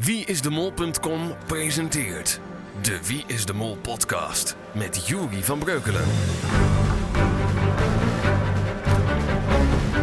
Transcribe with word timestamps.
Wieisdemol.com 0.00 1.20
presenteert 1.46 2.40
de 2.82 2.98
Wie 3.06 3.24
is 3.26 3.44
de 3.44 3.52
Mol 3.52 3.76
podcast 3.76 4.56
met 4.72 5.06
Juri 5.06 5.44
van 5.44 5.58
Breukelen. 5.58 6.04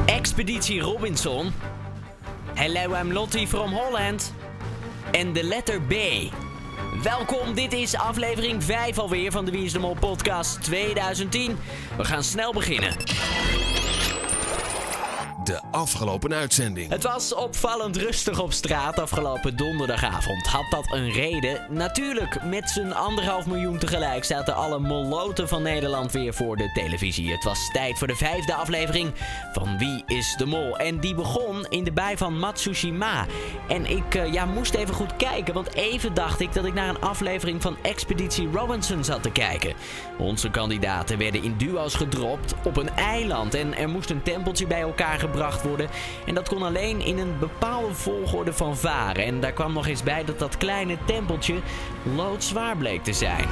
Expeditie 0.06 0.80
Robinson. 0.82 1.54
Hello, 2.54 2.96
I'm 2.96 3.12
Lottie 3.12 3.48
from 3.48 3.74
Holland. 3.74 4.34
En 5.12 5.34
de 5.34 5.44
letter 5.44 5.82
B. 5.82 5.94
Welkom, 7.04 7.54
dit 7.54 7.74
is 7.74 7.96
aflevering 7.96 8.64
5 8.64 8.98
alweer 8.98 9.32
van 9.32 9.46
de 9.46 9.52
Wie 9.52 9.64
is 9.64 9.72
de 9.72 9.80
Mol 9.80 9.96
podcast 10.00 10.64
2010. 10.64 11.58
We 11.98 12.06
gaan 12.06 12.24
snel 12.24 12.54
beginnen. 12.54 12.94
De 15.46 15.62
afgelopen 15.72 16.34
uitzending. 16.34 16.90
Het 16.90 17.04
was 17.04 17.34
opvallend 17.34 17.98
rustig 17.98 18.40
op 18.40 18.54
straat 18.54 19.00
afgelopen 19.00 19.58
donderdagavond. 19.58 20.48
Had 20.48 20.66
dat 20.70 20.92
een 20.92 21.12
reden? 21.12 21.62
Natuurlijk, 21.70 22.44
met 22.44 22.70
z'n 22.70 22.92
anderhalf 22.92 23.46
miljoen 23.46 23.78
tegelijk 23.78 24.24
zaten 24.24 24.56
alle 24.56 24.80
moloten 24.80 25.48
van 25.48 25.62
Nederland 25.62 26.12
weer 26.12 26.34
voor 26.34 26.58
de 26.58 26.72
televisie. 26.74 27.32
Het 27.32 27.44
was 27.44 27.70
tijd 27.72 27.98
voor 27.98 28.08
de 28.08 28.16
vijfde 28.16 28.54
aflevering 28.54 29.14
van 29.54 29.78
Wie 29.78 30.04
is 30.06 30.36
de 30.38 30.46
Mol? 30.46 30.78
En 30.78 31.00
die 31.00 31.16
begon 31.16 31.66
in 31.70 31.84
de 31.84 31.92
bij 31.92 32.18
van 32.18 32.40
Matsushima. 32.40 33.26
En 33.68 33.86
ik 33.86 34.16
uh, 34.16 34.34
ja, 34.34 34.46
moest 34.46 34.74
even 34.74 34.94
goed 34.94 35.16
kijken, 35.16 35.54
want 35.54 35.74
even 35.74 36.14
dacht 36.14 36.40
ik 36.40 36.54
dat 36.54 36.66
ik 36.66 36.74
naar 36.74 36.90
een 36.90 37.02
aflevering 37.02 37.62
van 37.62 37.78
Expeditie 37.82 38.50
Robinson 38.54 39.04
zat 39.04 39.24
te 39.24 39.32
kijken. 39.32 39.74
Onze 40.18 40.50
kandidaten 40.50 41.18
werden 41.18 41.44
in 41.44 41.58
duo's 41.58 41.96
gedropt 41.96 42.54
op 42.64 42.78
een 42.78 42.90
eiland 42.90 43.54
en 43.54 43.78
er 43.78 43.90
moest 43.90 44.10
een 44.10 44.24
tempeltje 44.24 44.68
bij 44.68 44.82
elkaar 44.82 45.20
gebracht 45.36 45.64
worden. 45.64 45.90
En 46.26 46.36
dat 46.36 46.50
kon 46.50 46.64
alleen 46.64 47.02
in 47.02 47.18
een 47.18 47.40
bepaalde 47.40 47.94
volgorde 47.94 48.54
van 48.54 48.78
varen. 48.78 49.26
En 49.26 49.40
daar 49.40 49.52
kwam 49.52 49.74
nog 49.74 49.88
eens 49.88 50.04
bij 50.04 50.26
dat 50.26 50.40
dat 50.40 50.58
kleine 50.58 50.98
tempeltje 51.06 51.56
loodzwaar 52.16 52.78
bleek 52.78 53.04
te 53.04 53.14
zijn. 53.14 53.46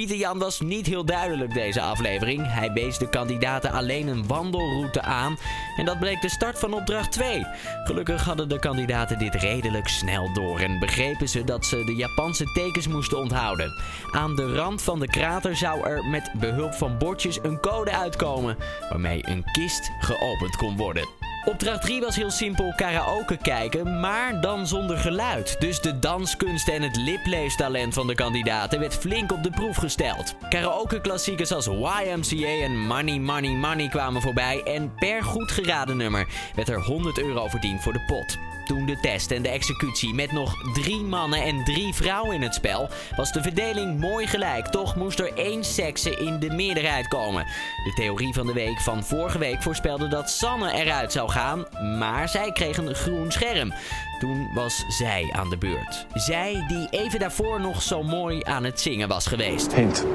Pieter 0.00 0.16
Jan 0.16 0.38
was 0.38 0.60
niet 0.60 0.86
heel 0.86 1.04
duidelijk 1.04 1.54
deze 1.54 1.80
aflevering. 1.80 2.52
Hij 2.52 2.72
wees 2.72 2.98
de 2.98 3.08
kandidaten 3.08 3.72
alleen 3.72 4.06
een 4.08 4.26
wandelroute 4.26 5.02
aan. 5.02 5.38
En 5.76 5.84
dat 5.84 5.98
bleek 5.98 6.20
de 6.20 6.30
start 6.30 6.58
van 6.58 6.72
opdracht 6.72 7.12
2. 7.12 7.46
Gelukkig 7.84 8.24
hadden 8.24 8.48
de 8.48 8.58
kandidaten 8.58 9.18
dit 9.18 9.34
redelijk 9.34 9.88
snel 9.88 10.32
door 10.32 10.60
en 10.60 10.78
begrepen 10.78 11.28
ze 11.28 11.44
dat 11.44 11.66
ze 11.66 11.84
de 11.84 11.94
Japanse 11.94 12.44
tekens 12.44 12.88
moesten 12.88 13.18
onthouden. 13.18 13.72
Aan 14.10 14.36
de 14.36 14.54
rand 14.54 14.82
van 14.82 15.00
de 15.00 15.08
krater 15.08 15.56
zou 15.56 15.86
er 15.86 16.04
met 16.04 16.30
behulp 16.34 16.74
van 16.74 16.98
bordjes 16.98 17.38
een 17.42 17.60
code 17.60 17.90
uitkomen 17.90 18.56
waarmee 18.88 19.28
een 19.28 19.44
kist 19.52 19.90
geopend 20.00 20.56
kon 20.56 20.76
worden. 20.76 21.29
Opdracht 21.44 21.82
3 21.82 22.00
was 22.00 22.16
heel 22.16 22.30
simpel 22.30 22.72
karaoke 22.76 23.36
kijken, 23.36 24.00
maar 24.00 24.40
dan 24.40 24.66
zonder 24.66 24.98
geluid. 24.98 25.56
Dus 25.58 25.80
de 25.80 25.98
danskunst 25.98 26.68
en 26.68 26.82
het 26.82 26.96
lipleestalent 26.96 27.94
van 27.94 28.06
de 28.06 28.14
kandidaten 28.14 28.80
werd 28.80 28.94
flink 28.94 29.32
op 29.32 29.42
de 29.42 29.50
proef 29.50 29.76
gesteld. 29.76 30.34
Karaoke-klassiekers 30.48 31.52
als 31.52 31.66
YMCA 31.66 32.64
en 32.64 32.78
Money 32.78 33.18
Money 33.18 33.50
Money 33.50 33.88
kwamen 33.88 34.22
voorbij 34.22 34.62
en 34.62 34.94
per 34.94 35.22
goed 35.22 35.50
geraden 35.50 35.96
nummer 35.96 36.26
werd 36.54 36.68
er 36.68 36.80
100 36.80 37.18
euro 37.18 37.48
verdiend 37.48 37.82
voor 37.82 37.92
de 37.92 38.04
pot. 38.06 38.49
Toen 38.70 38.86
de 38.86 39.00
test 39.00 39.30
en 39.30 39.42
de 39.42 39.48
executie 39.48 40.14
met 40.14 40.32
nog 40.32 40.72
drie 40.72 41.02
mannen 41.02 41.42
en 41.42 41.64
drie 41.64 41.94
vrouwen 41.94 42.34
in 42.34 42.42
het 42.42 42.54
spel, 42.54 42.88
was 43.16 43.32
de 43.32 43.42
verdeling 43.42 44.00
mooi 44.00 44.26
gelijk. 44.26 44.66
Toch 44.66 44.96
moest 44.96 45.18
er 45.20 45.32
één 45.34 45.64
sekse 45.64 46.16
in 46.16 46.38
de 46.38 46.50
meerderheid 46.50 47.08
komen. 47.08 47.44
De 47.84 47.92
theorie 47.94 48.34
van 48.34 48.46
de 48.46 48.52
week 48.52 48.80
van 48.80 49.04
vorige 49.04 49.38
week 49.38 49.62
voorspelde 49.62 50.08
dat 50.08 50.30
Sanne 50.30 50.72
eruit 50.72 51.12
zou 51.12 51.30
gaan, 51.30 51.64
maar 51.98 52.28
zij 52.28 52.52
kreeg 52.52 52.76
een 52.76 52.94
groen 52.94 53.32
scherm. 53.32 53.72
Toen 54.18 54.50
was 54.54 54.84
zij 54.88 55.28
aan 55.32 55.50
de 55.50 55.56
beurt. 55.56 56.06
Zij 56.14 56.64
die 56.68 56.88
even 56.90 57.18
daarvoor 57.18 57.60
nog 57.60 57.82
zo 57.82 58.02
mooi 58.02 58.40
aan 58.42 58.64
het 58.64 58.80
zingen 58.80 59.08
was 59.08 59.26
geweest. 59.26 59.74
Hint. 59.74 60.06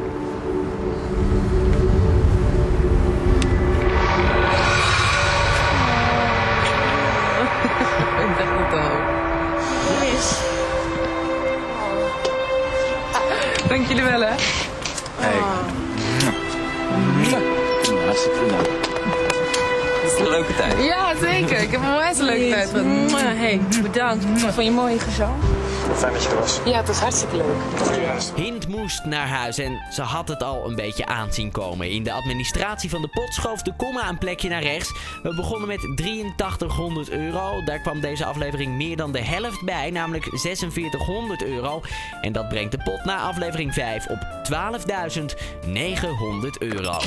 Leuke 22.38 22.54
tijd 22.54 22.70
gehad. 22.70 22.86
Mwah, 22.86 23.22
Hey, 23.22 23.60
bedankt. 23.82 24.26
Vond 24.36 24.66
je 24.66 24.72
mooi 24.72 25.00
gezang? 25.00 25.34
Fijn 25.96 26.14
dat 26.14 26.24
je 26.24 26.30
er 26.30 26.36
was. 26.36 26.60
Ja, 26.66 26.78
het 26.78 26.88
was 26.88 27.00
hartstikke 27.00 27.36
leuk. 27.36 27.46
Hint 28.36 28.68
moest 28.68 29.06
naar 29.06 29.28
huis 29.28 29.58
en 29.58 29.82
ze 29.92 30.02
had 30.02 30.28
het 30.28 30.44
al 30.44 30.68
een 30.68 30.76
beetje 30.76 31.06
aanzien 31.06 31.52
komen. 31.52 31.90
In 31.90 32.04
de 32.04 32.12
administratie 32.12 32.90
van 32.90 33.02
de 33.02 33.08
pot 33.08 33.34
schoof 33.34 33.62
de 33.62 33.74
komma 33.78 34.10
een 34.10 34.18
plekje 34.18 34.50
naar 34.50 34.62
rechts. 34.62 34.94
We 35.24 35.36
begonnen 35.36 35.68
met 35.68 35.92
8300 35.96 37.10
euro. 37.10 37.64
Daar 37.64 37.80
kwam 37.80 38.02
deze 38.02 38.26
aflevering 38.26 38.76
meer 38.76 38.98
dan 38.98 39.12
de 39.12 39.22
helft 39.22 39.64
bij, 39.66 39.90
namelijk 39.90 40.28
4600 40.32 41.44
euro. 41.44 41.82
En 42.22 42.32
dat 42.32 42.50
brengt 42.50 42.72
de 42.72 42.80
pot 42.84 43.06
na 43.06 43.18
aflevering 43.18 43.74
5 43.74 44.08
op 44.08 44.20
12.900 44.44 46.50
euro. 46.60 46.98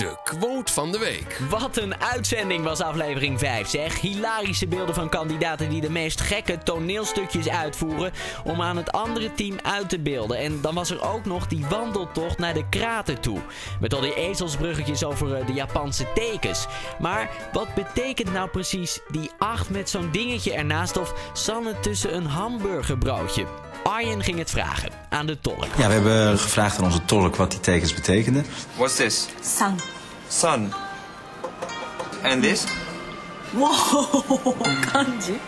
De 0.00 0.16
quote 0.24 0.72
van 0.72 0.92
de 0.92 0.98
week. 0.98 1.40
Wat 1.50 1.76
een 1.76 2.00
uitzending 2.00 2.64
was 2.64 2.80
aflevering 2.80 3.38
5, 3.38 3.68
zeg. 3.68 4.00
Hilarische 4.00 4.66
beelden 4.66 4.94
van 4.94 5.08
kandidaten 5.08 5.68
die 5.68 5.80
de 5.80 5.90
meest 5.90 6.20
gekke 6.20 6.58
toneelstukjes 6.58 7.48
uitvoeren 7.48 8.12
om 8.44 8.62
aan 8.62 8.76
het 8.76 8.92
andere 8.92 9.32
team 9.32 9.56
uit 9.62 9.88
te 9.88 9.98
beelden. 9.98 10.38
En 10.38 10.60
dan 10.60 10.74
was 10.74 10.90
er 10.90 11.02
ook 11.02 11.24
nog 11.24 11.46
die 11.46 11.66
wandeltocht 11.66 12.38
naar 12.38 12.54
de 12.54 12.68
krater 12.68 13.20
toe. 13.20 13.38
Met 13.80 13.94
al 13.94 14.00
die 14.00 14.14
ezelsbruggetjes 14.14 15.04
over 15.04 15.34
eh, 15.34 15.46
de 15.46 15.52
Japanse 15.52 16.06
tekens. 16.14 16.66
Maar 16.98 17.30
wat 17.52 17.74
betekent 17.74 18.32
nou 18.32 18.48
precies 18.48 19.00
die 19.08 19.30
8 19.38 19.70
met 19.70 19.90
zo'n 19.90 20.10
dingetje 20.10 20.52
ernaast 20.52 20.96
of 20.96 21.30
Sanne 21.32 21.80
tussen 21.80 22.16
een 22.16 22.26
hamburgerbroodje? 22.26 23.46
Arjen 23.82 24.22
ging 24.22 24.38
het 24.38 24.50
vragen 24.50 24.99
aan 25.10 25.26
de 25.26 25.38
tolk. 25.40 25.66
Ja, 25.76 25.86
we 25.86 25.92
hebben 25.92 26.38
gevraagd 26.38 26.78
aan 26.78 26.84
onze 26.84 27.04
tolk 27.04 27.36
wat 27.36 27.50
die 27.50 27.60
tekens 27.60 27.94
betekenden. 27.94 28.46
What's 28.76 28.96
this? 28.96 29.26
Sun. 29.56 29.80
Sun. 30.28 30.72
And 32.22 32.42
this? 32.42 32.64
Wow, 33.50 34.60
kanji. 34.92 35.40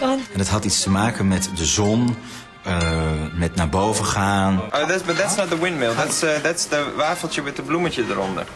En 0.00 0.38
het 0.38 0.48
had 0.48 0.64
iets 0.64 0.82
te 0.82 0.90
maken 0.90 1.28
met 1.28 1.50
de 1.56 1.64
zon, 1.64 2.16
eh, 2.62 3.10
met 3.32 3.54
naar 3.54 3.68
boven 3.68 4.04
gaan. 4.04 4.60
Oh, 4.60 4.70
that's, 4.70 5.02
but 5.02 5.16
that's 5.16 5.36
not 5.36 5.48
the 5.50 5.58
windmill. 5.58 5.94
That's, 5.94 6.22
uh, 6.22 6.36
that's 6.36 6.66
the 6.66 6.92
wafeltje 6.96 7.42
met 7.42 7.56
de 7.56 7.62
bloemetje 7.62 8.04
eronder. 8.10 8.46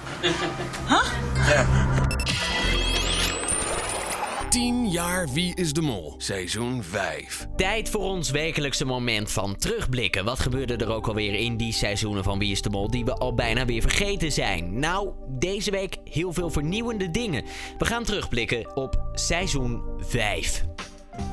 Huh? 0.89 1.03
Ja. 1.35 1.49
Yeah. 1.49 2.08
10 4.59 4.91
jaar 4.91 5.29
Wie 5.33 5.55
is 5.55 5.73
de 5.73 5.81
Mol, 5.81 6.15
seizoen 6.17 6.83
5. 6.83 7.47
Tijd 7.57 7.91
voor 7.91 8.01
ons 8.01 8.31
wekelijkse 8.31 8.85
moment 8.85 9.33
van 9.33 9.57
terugblikken. 9.57 10.25
Wat 10.25 10.39
gebeurde 10.39 10.77
er 10.77 10.93
ook 10.93 11.09
alweer 11.09 11.35
in 11.35 11.57
die 11.57 11.73
seizoenen 11.73 12.25
van 12.25 12.39
Wie 12.39 12.51
is 12.51 12.63
de 12.63 12.71
Mol 12.71 12.91
die 12.91 13.05
we 13.05 13.15
al 13.15 13.35
bijna 13.35 13.65
weer 13.65 13.83
vergeten 13.83 14.33
zijn? 14.33 14.79
Nou, 14.79 15.13
deze 15.29 15.71
week 15.71 15.97
heel 16.05 16.33
veel 16.33 16.51
vernieuwende 16.51 17.11
dingen. 17.11 17.45
We 17.79 17.85
gaan 17.85 18.05
terugblikken 18.05 18.77
op 18.77 19.11
seizoen 19.13 19.83
5. 19.99 20.65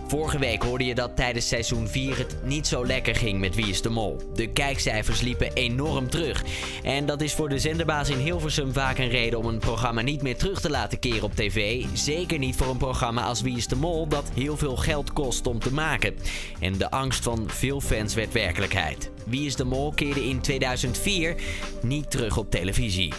Vorige 0.07 0.39
week 0.39 0.63
hoorde 0.63 0.85
je 0.85 0.95
dat 0.95 1.15
tijdens 1.15 1.47
seizoen 1.47 1.87
4 1.87 2.17
het 2.17 2.37
niet 2.43 2.67
zo 2.67 2.85
lekker 2.85 3.15
ging 3.15 3.39
met 3.39 3.55
Wie 3.55 3.67
is 3.67 3.81
de 3.81 3.89
Mol. 3.89 4.21
De 4.33 4.47
kijkcijfers 4.47 5.21
liepen 5.21 5.53
enorm 5.53 6.09
terug. 6.09 6.43
En 6.83 7.05
dat 7.05 7.21
is 7.21 7.33
voor 7.33 7.49
de 7.49 7.59
zenderbaas 7.59 8.09
in 8.09 8.17
Hilversum 8.17 8.73
vaak 8.73 8.97
een 8.97 9.09
reden 9.09 9.39
om 9.39 9.45
een 9.45 9.59
programma 9.59 10.01
niet 10.01 10.21
meer 10.21 10.37
terug 10.37 10.61
te 10.61 10.69
laten 10.69 10.99
keren 10.99 11.23
op 11.23 11.35
tv. 11.35 11.85
Zeker 11.93 12.39
niet 12.39 12.55
voor 12.55 12.67
een 12.67 12.77
programma 12.77 13.23
als 13.23 13.41
Wie 13.41 13.57
is 13.57 13.67
de 13.67 13.75
Mol 13.75 14.07
dat 14.07 14.29
heel 14.33 14.57
veel 14.57 14.75
geld 14.75 15.13
kost 15.13 15.47
om 15.47 15.59
te 15.59 15.73
maken. 15.73 16.15
En 16.59 16.77
de 16.77 16.91
angst 16.91 17.23
van 17.23 17.43
veel 17.47 17.81
fans 17.81 18.13
werd 18.13 18.33
werkelijkheid. 18.33 19.11
Wie 19.25 19.45
is 19.45 19.55
de 19.55 19.65
Mol 19.65 19.91
keerde 19.91 20.27
in 20.27 20.41
2004 20.41 21.35
niet 21.81 22.11
terug 22.11 22.37
op 22.37 22.51
televisie. 22.51 23.13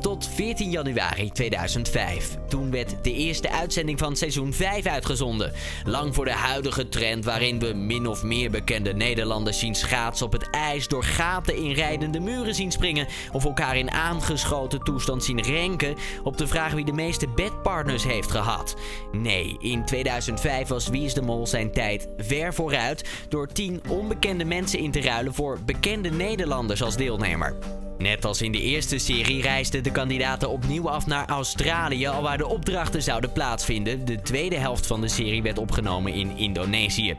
Tot 0.00 0.28
14 0.34 0.70
januari 0.70 1.30
2005. 1.30 2.36
Toen 2.48 2.70
werd 2.70 2.94
de 3.02 3.12
eerste 3.12 3.50
uitzending 3.50 3.98
van 3.98 4.16
seizoen 4.16 4.52
5 4.52 4.86
uitgezonden. 4.86 5.52
Lang 5.84 6.14
voor 6.14 6.24
de 6.24 6.32
huidige 6.32 6.88
trend 6.88 7.24
waarin 7.24 7.58
we 7.58 7.74
min 7.74 8.06
of 8.06 8.22
meer 8.22 8.50
bekende 8.50 8.94
Nederlanders 8.94 9.58
zien 9.58 9.74
schaatsen 9.74 10.26
op 10.26 10.32
het 10.32 10.50
ijs, 10.50 10.88
door 10.88 11.04
gaten 11.04 11.56
in 11.56 11.72
rijdende 11.72 12.20
muren 12.20 12.54
zien 12.54 12.72
springen 12.72 13.06
of 13.32 13.44
elkaar 13.44 13.76
in 13.76 13.90
aangeschoten 13.90 14.82
toestand 14.82 15.24
zien 15.24 15.42
renken 15.42 15.96
op 16.22 16.36
de 16.36 16.46
vraag 16.46 16.72
wie 16.72 16.84
de 16.84 16.92
meeste 16.92 17.28
bedpartners 17.28 18.04
heeft 18.04 18.30
gehad. 18.30 18.76
Nee, 19.12 19.56
in 19.60 19.84
2005 19.84 20.68
was 20.68 20.88
Wie 20.88 21.04
is 21.04 21.14
de 21.14 21.22
Mol 21.22 21.46
zijn 21.46 21.72
tijd 21.72 22.08
ver 22.16 22.54
vooruit 22.54 23.08
door 23.28 23.46
10 23.46 23.80
onbekende 23.88 24.44
mensen 24.44 24.78
in 24.78 24.90
te 24.90 25.00
ruilen 25.00 25.34
voor 25.34 25.58
bekende 25.64 26.10
Nederlanders 26.10 26.82
als 26.82 26.96
deelnemer. 26.96 27.56
Net 27.98 28.24
als 28.24 28.42
in 28.42 28.52
de 28.52 28.60
eerste 28.60 28.98
serie 28.98 29.42
reisden 29.42 29.82
de 29.82 29.90
kandidaten 29.90 30.50
opnieuw 30.50 30.90
af 30.90 31.06
naar 31.06 31.28
Australië, 31.28 32.06
al 32.06 32.22
waar 32.22 32.38
de 32.38 32.46
opdrachten 32.46 33.02
zouden 33.02 33.32
plaatsvinden. 33.32 34.04
De 34.04 34.22
tweede 34.22 34.56
helft 34.56 34.86
van 34.86 35.00
de 35.00 35.08
serie 35.08 35.42
werd 35.42 35.58
opgenomen 35.58 36.12
in 36.12 36.36
Indonesië. 36.36 37.16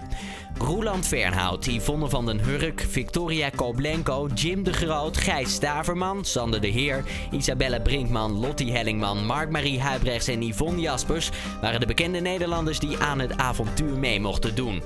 Roeland 0.58 1.08
Fernhout, 1.08 1.66
Yvonne 1.66 2.10
van 2.10 2.26
den 2.26 2.40
Hurk, 2.40 2.86
Victoria 2.90 3.50
Koblenko, 3.50 4.28
Jim 4.34 4.64
de 4.64 4.74
Groot, 4.74 5.18
Gijs 5.18 5.54
Staverman, 5.54 6.26
Sander 6.26 6.62
de 6.62 6.68
Heer, 6.68 7.04
Isabelle 7.32 7.82
Brinkman, 7.82 8.32
Lottie 8.32 8.72
Hellingman, 8.72 9.26
Mark-Marie 9.26 9.82
Huibrechts 9.82 10.28
en 10.28 10.42
Yvonne 10.42 10.82
Jaspers 10.82 11.30
waren 11.62 11.80
de 11.80 11.86
bekende 11.86 12.20
Nederlanders 12.20 12.80
die 12.80 12.98
aan 12.98 13.20
het 13.20 13.38
avontuur 13.38 13.98
mee 13.98 14.20
mochten 14.20 14.56
doen. 14.56 14.82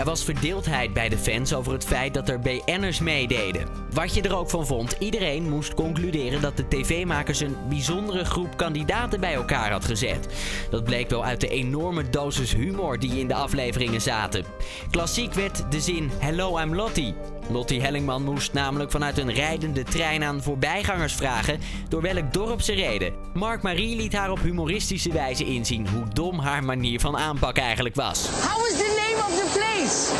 Er 0.00 0.06
was 0.06 0.24
verdeeldheid 0.24 0.92
bij 0.92 1.08
de 1.08 1.18
fans 1.18 1.54
over 1.54 1.72
het 1.72 1.84
feit 1.84 2.14
dat 2.14 2.28
er 2.28 2.40
BN'ers 2.40 3.00
meededen. 3.00 3.66
Wat 3.92 4.14
je 4.14 4.22
er 4.22 4.36
ook 4.36 4.50
van 4.50 4.66
vond, 4.66 4.96
iedereen 4.98 5.48
moest 5.48 5.74
concluderen 5.74 6.40
dat 6.40 6.56
de 6.56 6.68
tv-makers 6.68 7.40
een 7.40 7.56
bijzondere 7.68 8.24
groep 8.24 8.56
kandidaten 8.56 9.20
bij 9.20 9.34
elkaar 9.34 9.70
had 9.70 9.84
gezet. 9.84 10.28
Dat 10.70 10.84
bleek 10.84 11.10
wel 11.10 11.24
uit 11.24 11.40
de 11.40 11.48
enorme 11.48 12.10
dosis 12.10 12.54
humor 12.54 12.98
die 12.98 13.18
in 13.18 13.28
de 13.28 13.34
afleveringen 13.34 14.00
zaten. 14.00 14.44
Klassiek 14.90 15.34
werd 15.34 15.64
de 15.70 15.80
zin 15.80 16.10
Hello, 16.18 16.58
I'm 16.58 16.74
Lottie. 16.74 17.14
Lottie 17.50 17.82
Hellingman 17.82 18.22
moest 18.22 18.52
namelijk 18.52 18.90
vanuit 18.90 19.18
een 19.18 19.32
rijdende 19.32 19.82
trein 19.82 20.24
aan 20.24 20.42
voorbijgangers 20.42 21.14
vragen 21.14 21.60
door 21.88 22.02
welk 22.02 22.32
dorp 22.32 22.60
ze 22.60 22.72
reden. 22.72 23.12
Mark 23.34 23.62
Marie 23.62 23.96
liet 23.96 24.12
haar 24.12 24.30
op 24.30 24.40
humoristische 24.40 25.12
wijze 25.12 25.44
inzien 25.44 25.88
hoe 25.88 26.04
dom 26.12 26.38
haar 26.38 26.64
manier 26.64 27.00
van 27.00 27.16
aanpak 27.16 27.56
eigenlijk 27.56 27.94
was. 27.94 28.28
How 28.28 28.66
is 28.66 28.76
the 28.76 29.08
name 29.08 29.22
of 29.26 29.34
the 29.40 29.58
place? 29.58 30.12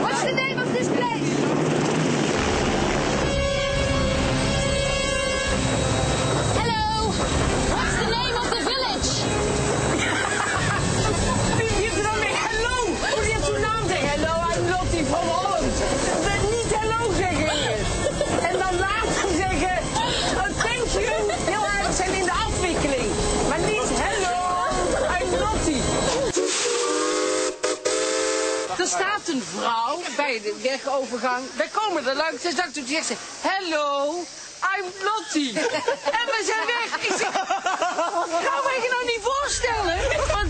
What's 0.00 0.20
the 0.20 0.34
name 0.34 0.62
of 0.64 0.76
this 0.76 0.86
place? 0.86 1.75
Langs. 32.86 32.86
Ze 32.86 32.86
zegt 32.86 32.86
toen 32.86 32.86
zegt 32.86 33.06
ze, 33.06 33.14
hello, 33.48 34.12
I'm 34.78 34.84
Lottie. 35.04 35.52
En 36.20 36.26
we 36.26 36.42
zijn 36.46 36.66
weg. 36.66 36.96
Ik 37.08 37.14
zeg, 37.18 37.30
kan 37.30 38.62
me 38.64 38.78
je 38.82 38.88
nou 38.90 39.04
niet 39.04 39.20
voorstellen? 39.22 39.96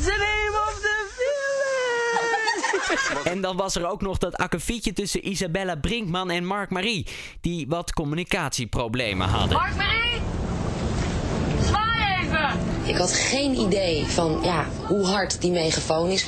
The 0.03 0.17
name 0.19 0.59
of 0.69 0.75
the 0.81 1.07
village? 1.17 3.31
En 3.31 3.41
dan 3.41 3.57
was 3.57 3.75
er 3.77 3.87
ook 3.87 4.03
nog 4.03 4.19
dat 4.19 4.37
akkefietje 4.37 4.93
tussen 4.93 5.29
Isabella 5.29 5.77
Brinkman 5.77 6.31
en 6.31 6.45
Mark 6.45 6.71
Marie, 6.71 7.07
die 7.41 7.67
wat 7.69 7.93
communicatieproblemen 7.93 9.29
hadden. 9.29 9.57
Mark 9.57 9.77
Marie. 9.77 10.21
Zwaai 11.63 12.23
even. 12.23 12.51
Ik 12.85 12.97
had 12.97 13.13
geen 13.13 13.59
idee 13.59 14.07
van 14.07 14.39
ja, 14.43 14.67
hoe 14.87 15.07
hard 15.07 15.41
die 15.41 15.51
megafoon 15.51 16.09
is. 16.09 16.27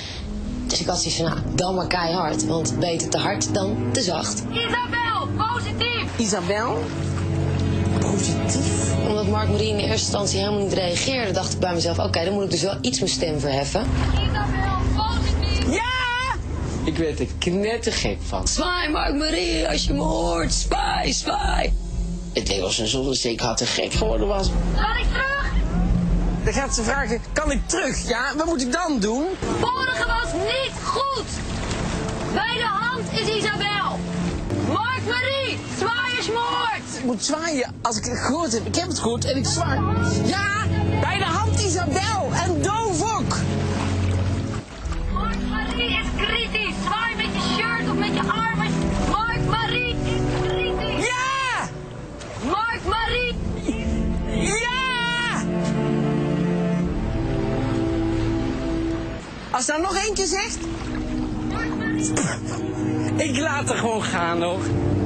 Dus 0.66 0.80
ik 0.80 0.86
had 0.86 0.96
zoiets 0.98 1.16
van, 1.20 1.24
nou, 1.24 1.38
dan 1.54 1.74
maar 1.74 1.86
keihard. 1.86 2.46
Want 2.46 2.78
beter 2.78 3.08
te 3.08 3.18
hard 3.18 3.54
dan 3.54 3.88
te 3.92 4.02
zacht. 4.02 4.44
Isabel, 4.50 5.28
positief. 5.46 5.97
Isabel? 6.18 6.84
Positief? 8.00 8.94
Omdat 9.08 9.26
Mark 9.26 9.48
Marie 9.48 9.68
in 9.68 9.76
de 9.76 9.82
eerste 9.82 9.98
instantie 9.98 10.38
helemaal 10.38 10.60
niet 10.60 10.72
reageerde, 10.72 11.32
dacht 11.32 11.52
ik 11.52 11.58
bij 11.58 11.74
mezelf, 11.74 11.98
oké, 11.98 12.24
dan 12.24 12.32
moet 12.32 12.44
ik 12.44 12.50
dus 12.50 12.62
wel 12.62 12.78
iets 12.80 12.98
mijn 12.98 13.10
stem 13.10 13.40
verheffen. 13.40 13.86
Isabel, 14.12 14.78
positief. 14.96 15.74
Ja! 15.74 16.34
Ik 16.84 16.96
werd 16.96 17.20
er 17.20 17.26
knettergek 17.38 18.18
van. 18.26 18.48
Zwaai 18.48 18.88
Mark 18.90 19.14
Marie, 19.14 19.68
als 19.68 19.84
je 19.84 19.92
me 19.92 20.02
hoort, 20.02 20.52
zwaai, 20.52 21.12
zwaai. 21.12 21.72
Het 22.32 22.48
leek 22.48 22.60
alsof 22.62 22.78
een 22.78 22.86
zonnezeek 22.86 23.40
had 23.40 23.56
te 23.56 23.66
gek 23.66 23.92
geworden 23.92 24.26
was. 24.26 24.50
Kan 24.74 24.96
ik 24.96 25.06
terug? 25.12 25.52
Dan 26.44 26.52
gaat 26.52 26.74
ze 26.74 26.82
vragen, 26.82 27.20
kan 27.32 27.50
ik 27.50 27.60
terug? 27.66 28.08
Ja, 28.08 28.32
wat 28.36 28.46
moet 28.46 28.62
ik 28.62 28.72
dan 28.72 29.00
doen? 29.00 29.24
Vorige 29.60 30.06
was 30.06 30.27
moet 37.08 37.24
zwaaien 37.24 37.74
als 37.82 37.96
ik 37.96 38.04
het 38.04 38.18
gehoord 38.18 38.52
heb. 38.52 38.66
Ik 38.66 38.74
heb 38.74 38.88
het 38.88 38.98
gehoord 38.98 39.24
en 39.24 39.36
ik 39.36 39.46
zwaai. 39.46 39.80
Ja, 40.24 40.66
bij 41.00 41.18
de 41.18 41.24
hand 41.24 41.60
Isabel 41.60 42.30
en 42.32 42.62
doof 42.62 43.02
ook. 43.02 43.36
Mark 45.12 45.36
Marie 45.50 45.90
is 45.90 46.06
kritisch. 46.16 46.74
Zwaai 46.84 47.16
met 47.16 47.26
je 47.26 47.54
shirt 47.56 47.90
of 47.90 47.96
met 47.96 48.14
je 48.14 48.20
armen. 48.20 48.72
Mark 49.10 49.44
Marie 49.50 49.94
is 49.94 50.48
kritisch. 50.48 51.06
Ja! 51.06 51.68
Mark 52.44 52.80
Marie. 52.84 53.34
Ja! 54.32 55.42
Als 59.50 59.66
daar 59.66 59.80
nog 59.80 59.96
eentje 60.06 60.26
zegt, 60.26 60.58
ik 63.16 63.38
laat 63.38 63.70
er 63.70 63.76
gewoon 63.76 64.02
gaan 64.02 64.42
hoor. 64.42 64.60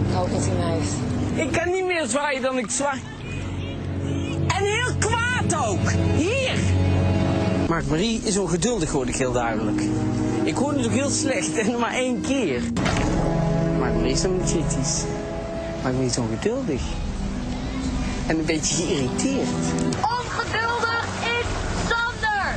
Ik 0.08 0.14
hoop 0.14 0.30
dat 0.30 0.46
hij 0.46 0.56
mij 0.56 0.72
heeft. 0.72 1.10
Ik 1.34 1.52
kan 1.52 1.72
niet 1.72 1.81
meer 2.02 2.10
zwaaien 2.10 2.42
dan 2.42 2.58
ik 2.58 2.70
zwaai. 2.70 3.00
En 4.46 4.64
heel 4.64 4.94
kwaad 4.98 5.66
ook. 5.68 5.90
Hier. 6.16 6.58
Mark 7.68 7.86
Marie 7.86 8.20
is 8.24 8.38
ongeduldig, 8.38 8.90
hoorde 8.90 9.10
ik 9.10 9.16
heel 9.16 9.32
duidelijk. 9.32 9.82
Ik 10.44 10.54
hoorde 10.54 10.78
het 10.78 10.86
ook 10.86 10.92
heel 10.92 11.10
slecht 11.10 11.58
en 11.58 11.78
maar 11.78 11.92
één 11.92 12.20
keer. 12.20 12.62
Mark 13.78 13.94
Marie 13.94 14.12
is 14.12 14.22
dan 14.22 14.36
niet 14.36 14.50
kritisch. 14.50 15.02
Mark 15.82 15.94
Marie 15.94 16.10
is 16.10 16.18
ongeduldig. 16.18 16.82
En 18.26 18.38
een 18.38 18.44
beetje 18.44 18.74
geïrriteerd. 18.74 19.48
Ongeduldig 20.00 21.04
is 21.38 21.46
Sander. 21.88 22.54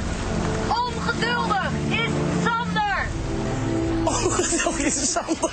Ongeduldig 0.67 1.71
is 1.89 2.11
Sander. 2.43 3.07
Ongeduldig 4.03 4.79
is 4.79 5.11
Sander. 5.11 5.51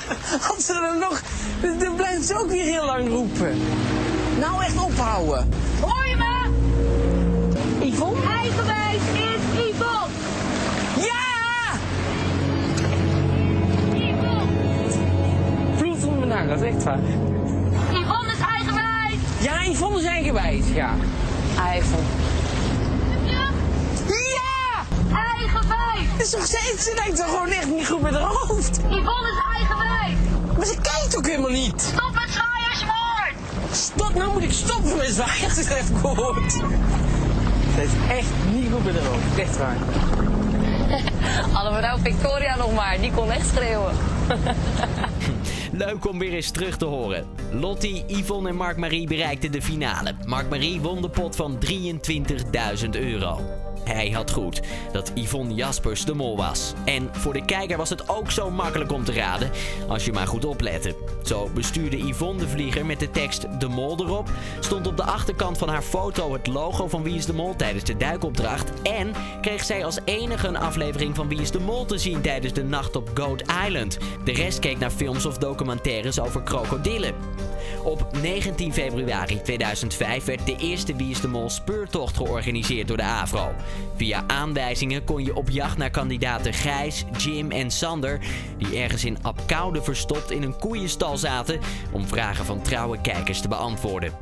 Als 0.50 0.66
ze 0.66 0.72
er 0.72 0.98
nog... 0.98 1.22
Dan 1.78 1.91
ze 2.22 2.38
ook 2.38 2.48
weer 2.50 2.64
heel 2.64 2.84
lang 2.84 3.08
roepen. 3.08 3.58
Nou 4.38 4.62
echt 4.62 4.84
ophouden. 4.84 5.48
Hoor 5.80 6.06
je 6.06 6.16
me? 6.16 6.50
Yvonne? 7.86 8.20
Eigenwijs 8.26 9.02
is 9.14 9.64
Yvonne. 9.64 10.06
Ja! 10.96 11.78
Yvonne. 13.94 14.46
Vloed 15.76 16.04
onder 16.04 16.26
mijn 16.26 16.46
nagels, 16.46 16.60
echt 16.62 16.84
waar. 16.84 16.98
Yvonne 17.90 18.32
is 18.32 18.40
eigenwijs. 18.58 19.20
Ja, 19.40 19.64
Yvonne 19.64 19.98
is 19.98 20.04
eigenwijs, 20.04 20.64
ja. 20.74 20.94
Eiffel. 21.58 22.02
Ja. 23.24 23.48
Ja! 24.06 24.84
Eigenwijs. 25.34 26.08
Het 26.12 26.26
is 26.26 26.32
nog 26.32 26.44
steeds, 26.44 26.84
ze 26.84 27.00
denkt 27.04 27.16
toch 27.16 27.30
gewoon 27.30 27.48
echt 27.48 27.70
niet 27.70 27.88
goed 27.88 28.00
met 28.00 28.14
haar 28.14 28.22
hoofd. 28.22 28.78
Yvonne 28.78 29.28
is 29.30 29.42
eigenwijs. 29.58 30.16
Maar 30.56 30.66
ze 30.66 30.76
kijkt 30.82 31.16
ook 31.16 31.26
helemaal 31.26 31.50
niet. 31.50 31.92
Stop 33.72 34.14
nou 34.14 34.32
moet 34.32 34.42
ik 34.42 34.52
stoppen 34.52 34.96
met 34.96 35.08
zwaaien, 35.08 35.48
dat 35.48 35.68
heb 35.68 35.78
ik 35.78 35.96
gehoord. 35.96 36.60
Dat 37.76 37.84
is 37.84 38.08
echt 38.08 38.30
niet 38.52 38.70
goed 38.72 38.98
hoofd, 38.98 39.38
echt 39.38 39.58
waar. 39.58 39.76
We 41.74 41.80
nou 41.80 42.00
Victoria 42.02 42.56
nog 42.56 42.74
maar, 42.74 43.00
die 43.00 43.12
kon 43.12 43.30
echt 43.30 43.46
schreeuwen. 43.46 43.94
Leuk 45.84 46.08
om 46.08 46.18
weer 46.18 46.32
eens 46.32 46.50
terug 46.50 46.76
te 46.76 46.84
horen. 46.84 47.26
Lottie, 47.50 48.04
Yvonne 48.06 48.48
en 48.48 48.56
Mark 48.56 48.76
Marie 48.76 49.06
bereikten 49.06 49.52
de 49.52 49.62
finale. 49.62 50.14
Mark 50.26 50.48
Marie 50.48 50.80
won 50.80 51.02
de 51.02 51.08
pot 51.08 51.36
van 51.36 51.58
23.000 51.66 52.88
euro. 52.90 53.40
Hij 53.84 54.10
had 54.10 54.30
goed 54.30 54.60
dat 54.92 55.12
Yvonne 55.14 55.54
Jaspers 55.54 56.04
de 56.04 56.14
mol 56.14 56.36
was. 56.36 56.72
En 56.84 57.08
voor 57.12 57.32
de 57.32 57.44
kijker 57.44 57.76
was 57.76 57.90
het 57.90 58.08
ook 58.08 58.30
zo 58.30 58.50
makkelijk 58.50 58.92
om 58.92 59.04
te 59.04 59.12
raden 59.12 59.50
als 59.88 60.04
je 60.04 60.12
maar 60.12 60.26
goed 60.26 60.44
oplette. 60.44 60.94
Zo 61.22 61.50
bestuurde 61.54 62.06
Yvonne 62.06 62.40
de 62.40 62.48
vlieger 62.48 62.86
met 62.86 63.00
de 63.00 63.10
tekst 63.10 63.60
De 63.60 63.68
Mol 63.68 64.00
erop. 64.00 64.30
Stond 64.60 64.86
op 64.86 64.96
de 64.96 65.02
achterkant 65.02 65.58
van 65.58 65.68
haar 65.68 65.82
foto 65.82 66.32
het 66.32 66.46
logo 66.46 66.88
van 66.88 67.02
Wie 67.02 67.16
is 67.16 67.26
de 67.26 67.32
Mol 67.32 67.56
tijdens 67.56 67.84
de 67.84 67.96
duikopdracht. 67.96 68.82
En 68.82 69.12
kreeg 69.40 69.64
zij 69.64 69.84
als 69.84 69.98
enige 70.04 70.48
een 70.48 70.56
aflevering 70.56 71.16
van 71.16 71.28
Wie 71.28 71.40
is 71.40 71.50
de 71.50 71.60
Mol 71.60 71.84
te 71.84 71.98
zien 71.98 72.20
tijdens 72.20 72.52
de 72.52 72.64
nacht 72.64 72.96
op 72.96 73.10
Goat 73.14 73.42
Island. 73.66 73.98
De 74.24 74.32
rest 74.32 74.58
keek 74.58 74.78
naar 74.78 74.90
films 74.90 75.26
of 75.26 75.38
documentaires 75.38 76.20
over 76.20 76.42
krokodillen. 76.42 77.14
Op 77.84 78.06
19 78.20 78.72
februari 78.72 79.42
2005 79.42 80.24
werd 80.24 80.46
de 80.46 80.56
eerste 80.56 80.96
Wie 80.96 81.10
is 81.10 81.20
de 81.20 81.28
Mol 81.28 81.50
speurtocht 81.50 82.16
georganiseerd 82.16 82.88
door 82.88 82.96
de 82.96 83.02
AVRO. 83.02 83.54
Via 83.96 84.24
aanwijzingen 84.26 85.04
kon 85.04 85.24
je 85.24 85.36
op 85.36 85.50
jacht 85.50 85.76
naar 85.76 85.90
kandidaten 85.90 86.52
Gijs, 86.52 87.04
Jim 87.18 87.50
en 87.50 87.70
Sander... 87.70 88.20
die 88.58 88.78
ergens 88.78 89.04
in 89.04 89.22
Apkoude 89.22 89.82
verstopt 89.82 90.30
in 90.30 90.42
een 90.42 90.58
koeienstal 90.58 91.16
zaten... 91.16 91.60
om 91.92 92.06
vragen 92.06 92.44
van 92.44 92.62
trouwe 92.62 93.00
kijkers 93.00 93.40
te 93.40 93.48
beantwoorden. 93.48 94.12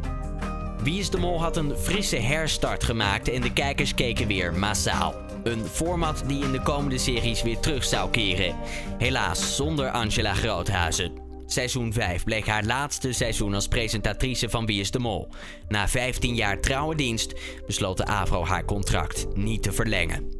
Wie 0.82 0.98
is 0.98 1.10
de 1.10 1.18
Mol 1.18 1.40
had 1.40 1.56
een 1.56 1.76
frisse 1.76 2.16
herstart 2.16 2.84
gemaakt 2.84 3.28
en 3.28 3.40
de 3.40 3.52
kijkers 3.52 3.94
keken 3.94 4.26
weer 4.26 4.54
massaal. 4.54 5.14
Een 5.42 5.64
format 5.66 6.22
die 6.26 6.44
in 6.44 6.52
de 6.52 6.60
komende 6.60 6.98
series 6.98 7.42
weer 7.42 7.58
terug 7.58 7.84
zou 7.84 8.10
keren. 8.10 8.56
Helaas 8.98 9.56
zonder 9.56 9.90
Angela 9.90 10.34
Groothuizen. 10.34 11.19
Seizoen 11.52 11.92
5 11.92 12.24
bleek 12.24 12.46
haar 12.46 12.64
laatste 12.64 13.12
seizoen 13.12 13.54
als 13.54 13.68
presentatrice 13.68 14.48
van 14.48 14.66
Wie 14.66 14.80
is 14.80 14.90
de 14.90 14.98
Mol. 14.98 15.28
Na 15.68 15.88
15 15.88 16.34
jaar 16.34 16.60
trouwe 16.60 16.94
dienst 16.94 17.34
besloot 17.66 17.96
de 17.96 18.04
AVRO 18.04 18.44
haar 18.44 18.64
contract 18.64 19.26
niet 19.34 19.62
te 19.62 19.72
verlengen. 19.72 20.38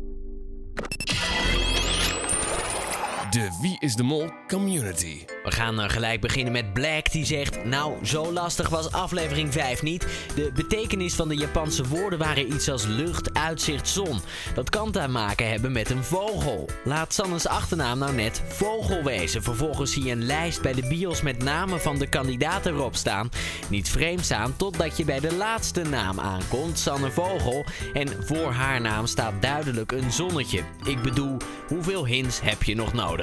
De 3.31 3.49
Wie 3.61 3.77
is 3.79 3.95
de 3.95 4.03
Mol 4.03 4.31
community. 4.49 5.25
We 5.45 5.51
gaan 5.51 5.81
uh, 5.81 5.89
gelijk 5.89 6.21
beginnen 6.21 6.53
met 6.53 6.73
Black 6.73 7.13
die 7.13 7.25
zegt... 7.25 7.65
Nou, 7.65 8.07
zo 8.07 8.33
lastig 8.33 8.69
was 8.69 8.93
aflevering 8.93 9.53
5 9.53 9.83
niet. 9.83 10.07
De 10.35 10.51
betekenis 10.55 11.15
van 11.15 11.29
de 11.29 11.37
Japanse 11.37 11.89
woorden 11.89 12.19
waren 12.19 12.53
iets 12.53 12.71
als 12.71 12.87
lucht, 12.87 13.35
uitzicht, 13.35 13.89
zon. 13.89 14.21
Dat 14.55 14.71
kan 14.71 14.93
te 14.93 15.09
maken 15.09 15.51
hebben 15.51 15.73
met 15.73 15.91
een 15.91 16.05
vogel. 16.05 16.69
Laat 16.85 17.15
Sannes 17.15 17.47
achternaam 17.47 17.99
nou 17.99 18.15
net 18.15 18.43
vogel 18.49 19.03
wezen. 19.03 19.43
Vervolgens 19.43 19.93
zie 19.93 20.05
je 20.05 20.13
een 20.13 20.27
lijst 20.27 20.63
bij 20.63 20.73
de 20.73 20.89
bios 20.89 21.23
met 21.23 21.43
namen 21.43 21.81
van 21.81 21.99
de 21.99 22.09
kandidaten 22.09 22.75
erop 22.75 22.97
staan. 22.97 23.29
Niet 23.69 23.89
vreemd 23.89 24.33
totdat 24.57 24.97
je 24.97 25.05
bij 25.05 25.21
de 25.21 25.35
laatste 25.35 25.83
naam 25.83 26.21
aankomt, 26.21 26.79
Sanne 26.79 27.11
Vogel. 27.11 27.65
En 27.93 28.09
voor 28.25 28.53
haar 28.53 28.81
naam 28.81 29.07
staat 29.07 29.43
duidelijk 29.43 29.93
een 29.93 30.13
zonnetje. 30.13 30.63
Ik 30.85 31.03
bedoel, 31.03 31.37
hoeveel 31.69 32.07
hints 32.07 32.41
heb 32.41 32.63
je 32.63 32.75
nog 32.75 32.93
nodig? 32.93 33.20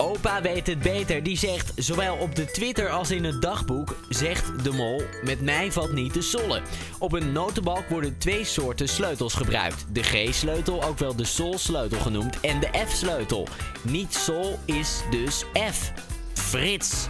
Opa 0.00 0.42
weet 0.42 0.66
het 0.66 0.78
beter. 0.78 1.22
Die 1.22 1.36
zegt, 1.36 1.72
zowel 1.76 2.16
op 2.16 2.34
de 2.34 2.44
Twitter 2.44 2.88
als 2.88 3.10
in 3.10 3.24
het 3.24 3.42
dagboek, 3.42 3.96
zegt 4.08 4.64
de 4.64 4.70
mol, 4.70 5.02
met 5.24 5.40
mij 5.40 5.72
valt 5.72 5.92
niet 5.92 6.12
te 6.12 6.20
sollen. 6.20 6.62
Op 6.98 7.12
een 7.12 7.32
notenbalk 7.32 7.88
worden 7.88 8.18
twee 8.18 8.44
soorten 8.44 8.88
sleutels 8.88 9.34
gebruikt. 9.34 9.86
De 9.92 10.02
G-sleutel, 10.02 10.84
ook 10.84 10.98
wel 10.98 11.16
de 11.16 11.24
Sol-sleutel 11.24 12.00
genoemd, 12.00 12.40
en 12.40 12.60
de 12.60 12.68
F-sleutel. 12.86 13.46
Niet 13.82 14.14
Sol 14.14 14.58
is 14.64 15.02
dus 15.10 15.44
F. 15.72 15.92
Frits. 16.34 17.06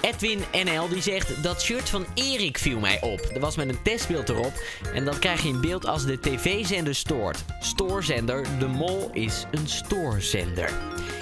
Edwin 0.00 0.40
NL 0.64 0.88
die 0.88 1.02
zegt 1.02 1.42
dat 1.42 1.62
shirt 1.62 1.88
van 1.88 2.06
Erik 2.14 2.58
viel 2.58 2.78
mij 2.78 3.00
op. 3.00 3.20
Er 3.34 3.40
was 3.40 3.56
met 3.56 3.68
een 3.68 3.82
testbeeld 3.82 4.28
erop 4.28 4.52
en 4.94 5.04
dat 5.04 5.18
krijg 5.18 5.42
je 5.42 5.48
in 5.48 5.60
beeld 5.60 5.86
als 5.86 6.04
de 6.04 6.20
tv-zender 6.20 6.94
stoort. 6.94 7.44
Stoorzender, 7.60 8.46
de 8.58 8.66
mol 8.66 9.10
is 9.12 9.46
een 9.50 9.68
stoorzender. 9.68 10.72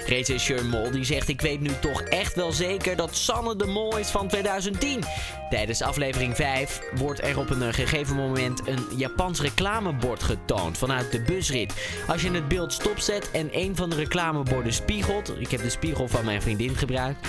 Regisseur 0.05 0.65
Mol 0.65 0.91
die 0.91 1.03
zegt 1.03 1.27
ik 1.27 1.41
weet 1.41 1.59
nu 1.59 1.69
toch 1.79 2.01
echt 2.01 2.35
wel 2.35 2.51
zeker 2.51 2.95
dat 2.95 3.15
Sanne 3.15 3.55
de 3.55 3.65
Mol 3.65 3.97
is 3.97 4.07
van 4.07 4.27
2010. 4.27 5.03
Tijdens 5.49 5.81
aflevering 5.81 6.35
5 6.35 6.79
wordt 6.95 7.23
er 7.23 7.37
op 7.39 7.49
een 7.49 7.73
gegeven 7.73 8.15
moment 8.15 8.67
een 8.67 8.87
Japans 8.95 9.41
reclamebord 9.41 10.23
getoond 10.23 10.77
vanuit 10.77 11.11
de 11.11 11.21
busrit. 11.21 11.73
Als 12.07 12.21
je 12.21 12.31
het 12.31 12.47
beeld 12.47 12.73
stopzet 12.73 13.31
en 13.31 13.49
een 13.51 13.75
van 13.75 13.89
de 13.89 13.95
reclameborden 13.95 14.73
spiegelt, 14.73 15.33
ik 15.39 15.51
heb 15.51 15.61
de 15.61 15.69
spiegel 15.69 16.07
van 16.07 16.25
mijn 16.25 16.41
vriendin 16.41 16.75
gebruikt, 16.75 17.27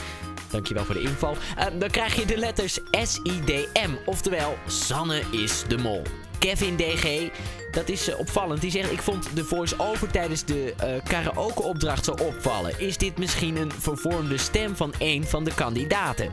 Dankjewel 0.51 0.85
voor 0.85 0.95
de 0.95 1.01
info. 1.01 1.37
Uh, 1.59 1.65
dan 1.79 1.91
krijg 1.91 2.15
je 2.15 2.27
de 2.27 2.37
letters 2.37 2.81
S-I-D-M. 2.91 3.91
Oftewel, 4.05 4.57
Sanne 4.67 5.23
is 5.31 5.65
de 5.69 5.77
mol. 5.77 6.03
Kevin 6.39 6.77
DG, 6.77 7.31
dat 7.71 7.89
is 7.89 8.09
uh, 8.09 8.19
opvallend. 8.19 8.61
Die 8.61 8.71
zegt, 8.71 8.93
ik 8.93 9.03
vond 9.03 9.29
de 9.35 9.45
voice-over 9.45 10.11
tijdens 10.11 10.45
de 10.45 10.75
uh, 10.85 10.89
karaoke-opdracht 11.09 12.05
zo 12.05 12.11
opvallen. 12.11 12.81
Is 12.81 12.97
dit 12.97 13.19
misschien 13.19 13.57
een 13.57 13.73
vervormde 13.73 14.39
stem 14.39 14.77
van 14.77 14.93
een 14.99 15.25
van 15.25 15.45
de 15.45 15.55
kandidaten? 15.55 16.31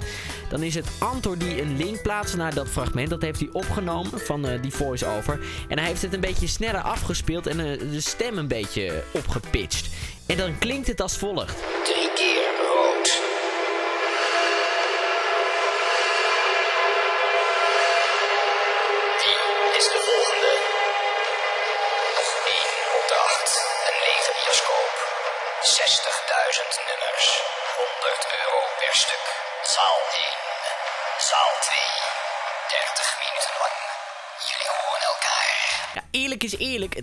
Dan 0.49 0.63
is 0.63 0.75
het 0.75 0.87
Antor 0.99 1.37
die 1.37 1.61
een 1.61 1.77
link 1.77 2.01
plaatst 2.01 2.35
naar 2.35 2.53
dat 2.53 2.67
fragment. 2.67 3.09
Dat 3.09 3.21
heeft 3.21 3.39
hij 3.39 3.49
opgenomen 3.51 4.19
van 4.19 4.49
uh, 4.49 4.61
die 4.61 4.73
voice-over. 4.73 5.39
En 5.67 5.77
hij 5.77 5.87
heeft 5.87 6.01
het 6.01 6.13
een 6.13 6.19
beetje 6.19 6.47
sneller 6.47 6.81
afgespeeld 6.81 7.47
en 7.47 7.57
de 7.57 8.01
stem 8.01 8.37
een 8.37 8.47
beetje 8.47 9.03
opgepitcht. 9.11 9.89
En 10.25 10.37
dan 10.37 10.57
klinkt 10.57 10.87
het 10.87 11.01
als 11.01 11.17
volgt. 11.17 11.55
Drie 11.83 12.13
keer 12.13 12.42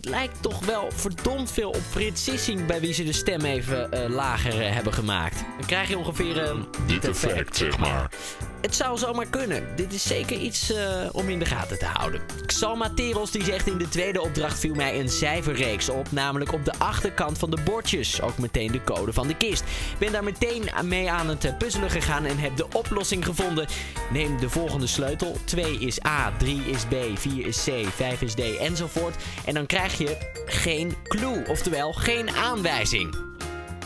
het 0.00 0.08
lijkt 0.08 0.42
toch 0.42 0.64
wel 0.64 0.90
verdomd 0.92 1.50
veel 1.52 1.68
op 1.68 1.82
Frits 1.90 2.24
Sissing 2.24 2.66
bij 2.66 2.80
wie 2.80 2.92
ze 2.92 3.04
de 3.04 3.12
stem 3.12 3.40
even 3.40 3.90
uh, 3.94 4.08
lager 4.08 4.60
uh, 4.60 4.72
hebben 4.72 4.92
gemaakt. 4.92 5.36
Dan 5.58 5.66
krijg 5.66 5.88
je 5.88 5.98
ongeveer 5.98 6.36
uh, 6.36 6.62
dit 6.86 7.08
effect, 7.08 7.56
zeg 7.56 7.78
maar. 7.78 8.10
Het 8.60 8.74
zou 8.74 8.98
zomaar 8.98 9.26
kunnen. 9.26 9.76
Dit 9.76 9.92
is 9.92 10.06
zeker 10.06 10.36
iets 10.36 10.72
om 11.12 11.28
in 11.28 11.38
de 11.38 11.44
gaten 11.44 11.78
te 11.78 11.84
houden. 11.84 12.20
Xalma 12.46 12.90
Teros 12.94 13.30
die 13.30 13.44
zegt 13.44 13.66
in 13.66 13.78
de 13.78 13.88
tweede 13.88 14.20
opdracht 14.20 14.58
viel 14.58 14.74
mij 14.74 15.00
een 15.00 15.08
cijferreeks 15.08 15.88
op. 15.88 16.12
Namelijk 16.12 16.52
op 16.52 16.64
de 16.64 16.72
achterkant 16.78 17.38
van 17.38 17.50
de 17.50 17.58
bordjes. 17.64 18.22
Ook 18.22 18.38
meteen 18.38 18.72
de 18.72 18.84
code 18.84 19.12
van 19.12 19.26
de 19.26 19.36
kist. 19.36 19.64
Ben 19.98 20.12
daar 20.12 20.24
meteen 20.24 20.68
mee 20.84 21.10
aan 21.10 21.28
het 21.28 21.58
puzzelen 21.58 21.90
gegaan 21.90 22.24
en 22.24 22.38
heb 22.38 22.56
de 22.56 22.66
oplossing 22.72 23.24
gevonden. 23.24 23.66
Neem 24.12 24.40
de 24.40 24.48
volgende 24.48 24.86
sleutel. 24.86 25.36
2 25.44 25.78
is 25.78 26.04
A, 26.06 26.32
3 26.38 26.62
is 26.64 26.84
B, 26.84 26.94
4 27.14 27.46
is 27.46 27.64
C, 27.64 27.86
5 27.94 28.22
is 28.22 28.34
D 28.34 28.40
enzovoort. 28.58 29.16
En 29.44 29.54
dan 29.54 29.66
krijg 29.66 29.98
je 29.98 30.16
geen 30.46 30.94
clue, 31.02 31.44
oftewel 31.48 31.92
geen 31.92 32.30
aanwijzing. 32.30 33.29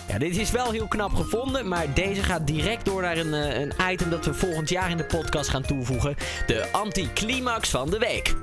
Ja, 0.09 0.19
dit 0.19 0.37
is 0.37 0.51
wel 0.51 0.71
heel 0.71 0.89
knap 0.89 1.15
gevonden, 1.15 1.69
maar 1.69 1.95
deze 1.95 2.23
gaat 2.23 2.47
direct 2.47 2.85
door 2.85 3.03
naar 3.03 3.17
een, 3.17 3.33
een 3.33 3.73
item 3.91 4.11
dat 4.11 4.25
we 4.25 4.35
volgend 4.35 4.69
jaar 4.69 4.91
in 4.91 4.97
de 4.97 5.05
podcast 5.05 5.49
gaan 5.51 5.63
toevoegen. 5.63 6.17
De 6.47 6.69
anticlimax 6.73 7.71
van 7.71 7.91
de 7.91 7.99
week. 7.99 8.35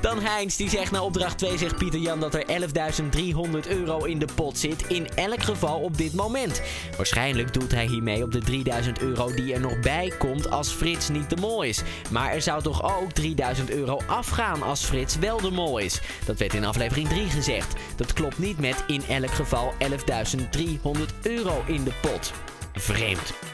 Dan 0.00 0.22
Heinz, 0.22 0.56
die 0.56 0.68
zegt 0.68 0.90
na 0.90 1.02
opdracht 1.02 1.38
2 1.38 1.58
zegt 1.58 1.76
Pieter 1.76 2.00
Jan 2.00 2.20
dat 2.20 2.34
er 2.34 2.44
11.300 3.64 3.68
euro 3.68 4.04
in 4.04 4.18
de 4.18 4.28
pot 4.34 4.58
zit. 4.58 4.86
In 4.86 5.08
elk 5.14 5.42
geval 5.42 5.80
op 5.80 5.96
dit 5.98 6.14
moment. 6.14 6.62
Waarschijnlijk 6.96 7.52
doet 7.52 7.72
hij 7.72 7.86
hiermee 7.86 8.22
op 8.22 8.32
de 8.32 8.38
3000 8.38 9.00
euro 9.00 9.34
die 9.34 9.54
er 9.54 9.60
nog 9.60 9.80
bij 9.80 10.12
komt 10.18 10.50
als 10.50 10.68
Frits 10.68 11.08
niet 11.08 11.30
de 11.30 11.36
mol 11.36 11.62
is. 11.62 11.82
Maar 12.10 12.32
er 12.32 12.42
zou 12.42 12.62
toch 12.62 13.00
ook 13.00 13.12
3000 13.12 13.70
euro 13.70 14.00
afgaan 14.06 14.62
als 14.62 14.84
Frits 14.84 15.18
wel 15.18 15.40
de 15.40 15.50
mol 15.50 15.78
is. 15.78 16.00
Dat 16.26 16.38
werd 16.38 16.54
in 16.54 16.64
aflevering 16.64 17.08
3 17.08 17.26
gezegd. 17.26 17.74
Dat 17.96 18.12
klopt 18.12 18.38
niet 18.38 18.58
met 18.58 18.84
in 18.86 19.04
elk 19.08 19.30
geval 19.30 19.74
11.300 19.78 20.73
euro 21.22 21.62
in 21.66 21.84
de 21.84 21.92
pot. 22.02 22.32
Vreemd. 22.74 23.53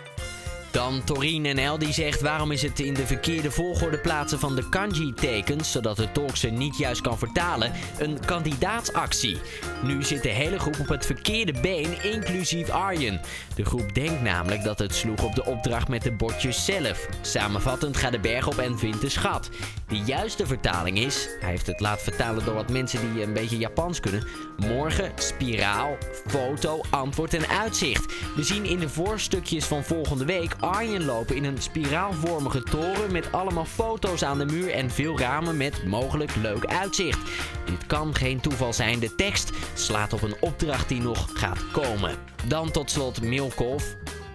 Dan 0.71 1.05
Torin 1.05 1.43
NL 1.43 1.79
die 1.79 1.93
zegt 1.93 2.21
waarom 2.21 2.51
is 2.51 2.63
het 2.63 2.81
in 2.81 2.95
de 2.95 3.07
verkeerde 3.07 3.51
volgorde 3.51 3.99
plaatsen 3.99 4.39
van 4.39 4.55
de 4.55 4.69
kanji-tekens, 4.69 5.73
zodat 5.73 5.97
de 5.97 6.13
tolk 6.13 6.37
ze 6.37 6.49
niet 6.49 6.79
juist 6.79 7.01
kan 7.01 7.19
vertalen, 7.19 7.73
een 7.99 8.19
kandidaatsactie. 8.27 9.39
Nu 9.83 10.03
zit 10.03 10.23
de 10.23 10.29
hele 10.29 10.59
groep 10.59 10.81
op 10.81 10.89
het 10.89 11.07
verkeerde 11.07 11.55
been, 11.61 12.03
inclusief 12.03 12.71
Arjen. 12.71 13.21
De 13.55 13.65
groep 13.65 13.95
denkt 13.95 14.23
namelijk 14.23 14.65
dat 14.65 14.79
het 14.79 14.95
sloeg 14.95 15.25
op 15.25 15.35
de 15.35 15.45
opdracht 15.45 15.89
met 15.89 16.03
de 16.03 16.13
bordjes 16.13 16.65
zelf. 16.65 17.09
Samenvattend 17.21 17.97
ga 17.97 18.11
de 18.11 18.21
berg 18.21 18.47
op 18.47 18.59
en 18.59 18.79
vindt 18.79 19.01
de 19.01 19.09
schat. 19.09 19.51
De 19.89 19.99
juiste 19.99 20.47
vertaling 20.47 20.99
is, 20.99 21.29
hij 21.41 21.51
heeft 21.51 21.67
het 21.67 21.81
laten 21.81 22.05
vertalen 22.05 22.45
door 22.45 22.55
wat 22.55 22.71
mensen 22.71 23.13
die 23.13 23.23
een 23.23 23.33
beetje 23.33 23.59
Japans 23.59 24.01
kunnen, 24.01 24.27
morgen, 24.57 25.13
spiraal, 25.17 25.97
foto, 26.27 26.81
antwoord 26.91 27.35
en 27.35 27.49
uitzicht. 27.49 28.15
We 28.37 28.43
zien 28.43 28.65
in 28.65 28.79
de 28.79 28.89
voorstukjes 28.89 29.65
van 29.65 29.85
volgende 29.85 30.25
week 30.25 30.55
Arjen 30.61 31.05
lopen 31.05 31.37
in 31.37 31.45
een 31.45 31.63
spiraalvormige 31.63 32.63
toren 32.63 33.13
met 33.13 33.33
allemaal 33.33 33.65
foto's 33.65 34.25
aan 34.25 34.39
de 34.39 34.45
muur 34.45 34.71
en 34.71 34.91
veel 34.91 35.19
ramen 35.19 35.57
met 35.57 35.87
mogelijk 35.87 36.35
leuk 36.35 36.67
uitzicht. 36.67 37.19
Dit 37.65 37.87
kan 37.87 38.15
geen 38.15 38.41
toeval 38.41 38.73
zijn, 38.73 38.99
de 38.99 39.15
tekst 39.15 39.51
slaat 39.75 40.13
op 40.13 40.23
een 40.23 40.37
opdracht 40.41 40.89
die 40.89 41.01
nog 41.01 41.29
gaat 41.35 41.71
komen. 41.73 42.17
Dan 42.47 42.71
tot 42.71 42.91
slot 42.91 43.23
Milkov. 43.23 43.85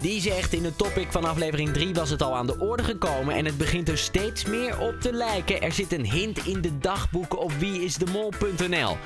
Die 0.00 0.20
zegt 0.20 0.52
in 0.52 0.62
de 0.62 0.76
topic 0.76 1.06
van 1.10 1.24
aflevering 1.24 1.72
3 1.72 1.94
was 1.94 2.10
het 2.10 2.22
al 2.22 2.36
aan 2.36 2.46
de 2.46 2.58
orde 2.58 2.84
gekomen 2.84 3.34
en 3.34 3.44
het 3.44 3.58
begint 3.58 3.88
er 3.88 3.98
steeds 3.98 4.44
meer 4.44 4.78
op 4.80 5.00
te 5.00 5.12
lijken. 5.12 5.62
Er 5.62 5.72
zit 5.72 5.92
een 5.92 6.10
hint 6.10 6.46
in 6.46 6.60
de 6.60 6.78
dagboeken 6.78 7.38
op 7.38 7.52
wieisdemol.nl. 7.52 8.96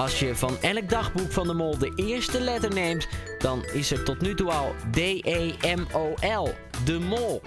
Als 0.00 0.18
je 0.18 0.36
van 0.36 0.56
elk 0.60 0.88
dagboek 0.88 1.32
van 1.32 1.46
de 1.46 1.54
mol 1.54 1.78
de 1.78 1.92
eerste 1.96 2.40
letter 2.40 2.74
neemt, 2.74 3.08
dan 3.38 3.64
is 3.72 3.90
er 3.90 4.04
tot 4.04 4.20
nu 4.20 4.34
toe 4.34 4.50
al 4.50 4.74
D-E-M-O-L. 4.90 6.54
De 6.84 6.98
mol. 6.98 7.42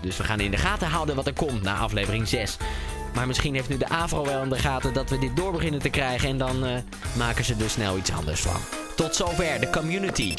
Dus 0.00 0.16
we 0.16 0.24
gaan 0.24 0.40
in 0.40 0.50
de 0.50 0.56
gaten 0.56 0.88
houden 0.88 1.14
wat 1.16 1.26
er 1.26 1.32
komt 1.32 1.62
na 1.62 1.76
aflevering 1.76 2.28
6. 2.28 2.56
Maar 3.14 3.26
misschien 3.26 3.54
heeft 3.54 3.68
nu 3.68 3.76
de 3.76 3.88
AVRO 3.88 4.24
wel 4.24 4.42
in 4.42 4.48
de 4.48 4.58
gaten 4.58 4.92
dat 4.92 5.10
we 5.10 5.18
dit 5.18 5.36
door 5.36 5.52
beginnen 5.52 5.80
te 5.80 5.88
krijgen. 5.88 6.28
En 6.28 6.38
dan 6.38 6.64
uh, 6.64 6.70
maken 7.16 7.44
ze 7.44 7.54
er 7.60 7.70
snel 7.70 7.96
iets 7.96 8.12
anders 8.12 8.40
van. 8.40 8.60
Tot 8.96 9.14
zover 9.14 9.60
de 9.60 9.70
community. 9.70 10.34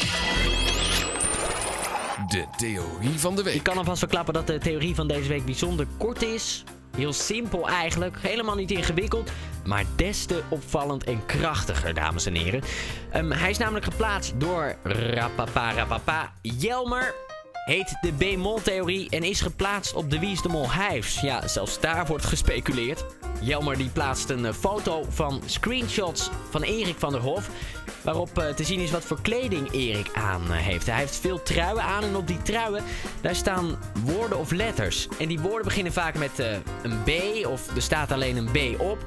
De 2.28 2.46
theorie 2.58 3.20
van 3.20 3.36
de 3.36 3.44
week. 3.44 3.56
Ik 3.56 3.64
kan 3.64 3.78
alvast 3.78 4.00
verklappen 4.00 4.34
dat 4.34 4.48
de 4.48 4.58
theorie 4.58 4.96
van 4.96 5.08
deze 5.08 5.28
week 5.28 5.46
bijzonder 5.46 5.88
kort 5.98 6.22
is. 6.22 6.64
Heel 6.96 7.14
simpel 7.14 7.68
eigenlijk, 7.68 8.18
helemaal 8.22 8.56
niet 8.56 8.72
ingewikkeld, 8.72 9.32
maar 9.66 9.84
des 9.96 10.26
te 10.26 10.44
opvallend 10.50 11.04
en 11.04 11.26
krachtiger, 11.26 11.94
dames 11.94 12.26
en 12.26 12.36
heren. 12.36 12.62
Um, 13.16 13.32
hij 13.32 13.50
is 13.50 13.58
namelijk 13.58 13.86
geplaatst 13.86 14.34
door 14.38 14.76
Rapapa 14.84 15.74
Rapapa 15.74 16.34
Jelmer. 16.42 17.29
Heet 17.70 17.98
de 18.02 18.14
B-mol-theorie 18.14 19.10
en 19.10 19.24
is 19.24 19.42
geplaatst 19.42 19.94
op 19.94 20.10
de 20.10 20.20
Wie 20.20 20.42
de 20.42 20.50
Mol 20.50 20.72
Hives. 20.74 21.22
Ja, 21.22 21.48
zelfs 21.48 21.80
daar 21.80 22.06
wordt 22.06 22.26
gespeculeerd. 22.26 23.06
Jelmer 23.42 23.78
die 23.78 23.90
plaatst 23.90 24.30
een 24.30 24.54
foto 24.54 25.06
van 25.10 25.42
screenshots 25.46 26.30
van 26.50 26.62
Erik 26.62 26.96
van 26.98 27.12
der 27.12 27.22
Hof. 27.22 27.50
Waarop 28.04 28.40
uh, 28.40 28.50
te 28.50 28.64
zien 28.64 28.80
is 28.80 28.92
wat 28.92 29.06
voor 29.06 29.22
kleding 29.22 29.72
Erik 29.72 30.10
aan 30.14 30.42
uh, 30.44 30.52
heeft. 30.52 30.86
Hij 30.86 30.98
heeft 30.98 31.16
veel 31.16 31.44
truien 31.44 31.84
aan 31.84 32.04
en 32.04 32.16
op 32.16 32.28
die 32.28 32.42
truien 32.42 32.84
daar 33.22 33.36
staan 33.36 33.80
woorden 34.06 34.38
of 34.38 34.52
letters. 34.52 35.08
En 35.20 35.28
die 35.28 35.40
woorden 35.40 35.64
beginnen 35.64 35.94
vaak 35.94 36.18
met 36.18 36.44
een 36.82 37.04
B 37.04 37.46
of 37.48 37.76
er 37.76 37.82
staat 37.82 38.12
alleen 38.12 38.38
een 38.38 38.52
B 38.52 38.82
op. 38.82 38.98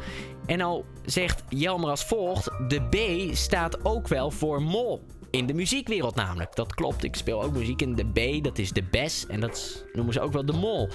En 0.47 0.61
al 0.61 0.85
zegt 1.05 1.43
Jelmer 1.49 1.91
als 1.91 2.05
volgt: 2.05 2.51
de 2.69 2.81
B 2.81 2.97
staat 3.37 3.85
ook 3.85 4.09
wel 4.09 4.31
voor 4.31 4.63
mol. 4.63 5.03
In 5.33 5.47
de 5.47 5.55
muziekwereld 5.55 6.15
namelijk. 6.15 6.55
Dat 6.55 6.75
klopt. 6.75 7.05
Ik 7.05 7.17
speel 7.17 7.43
ook 7.43 7.53
muziek 7.53 7.83
in 7.83 7.95
de 7.95 8.05
B. 8.05 8.45
Dat 8.45 8.59
is 8.59 8.71
de 8.71 8.83
bes. 8.83 9.27
En 9.27 9.41
dat 9.41 9.85
noemen 9.93 10.15
ze 10.15 10.21
ook 10.21 10.33
wel 10.33 10.47
de 10.47 10.53
mol. 10.53 10.89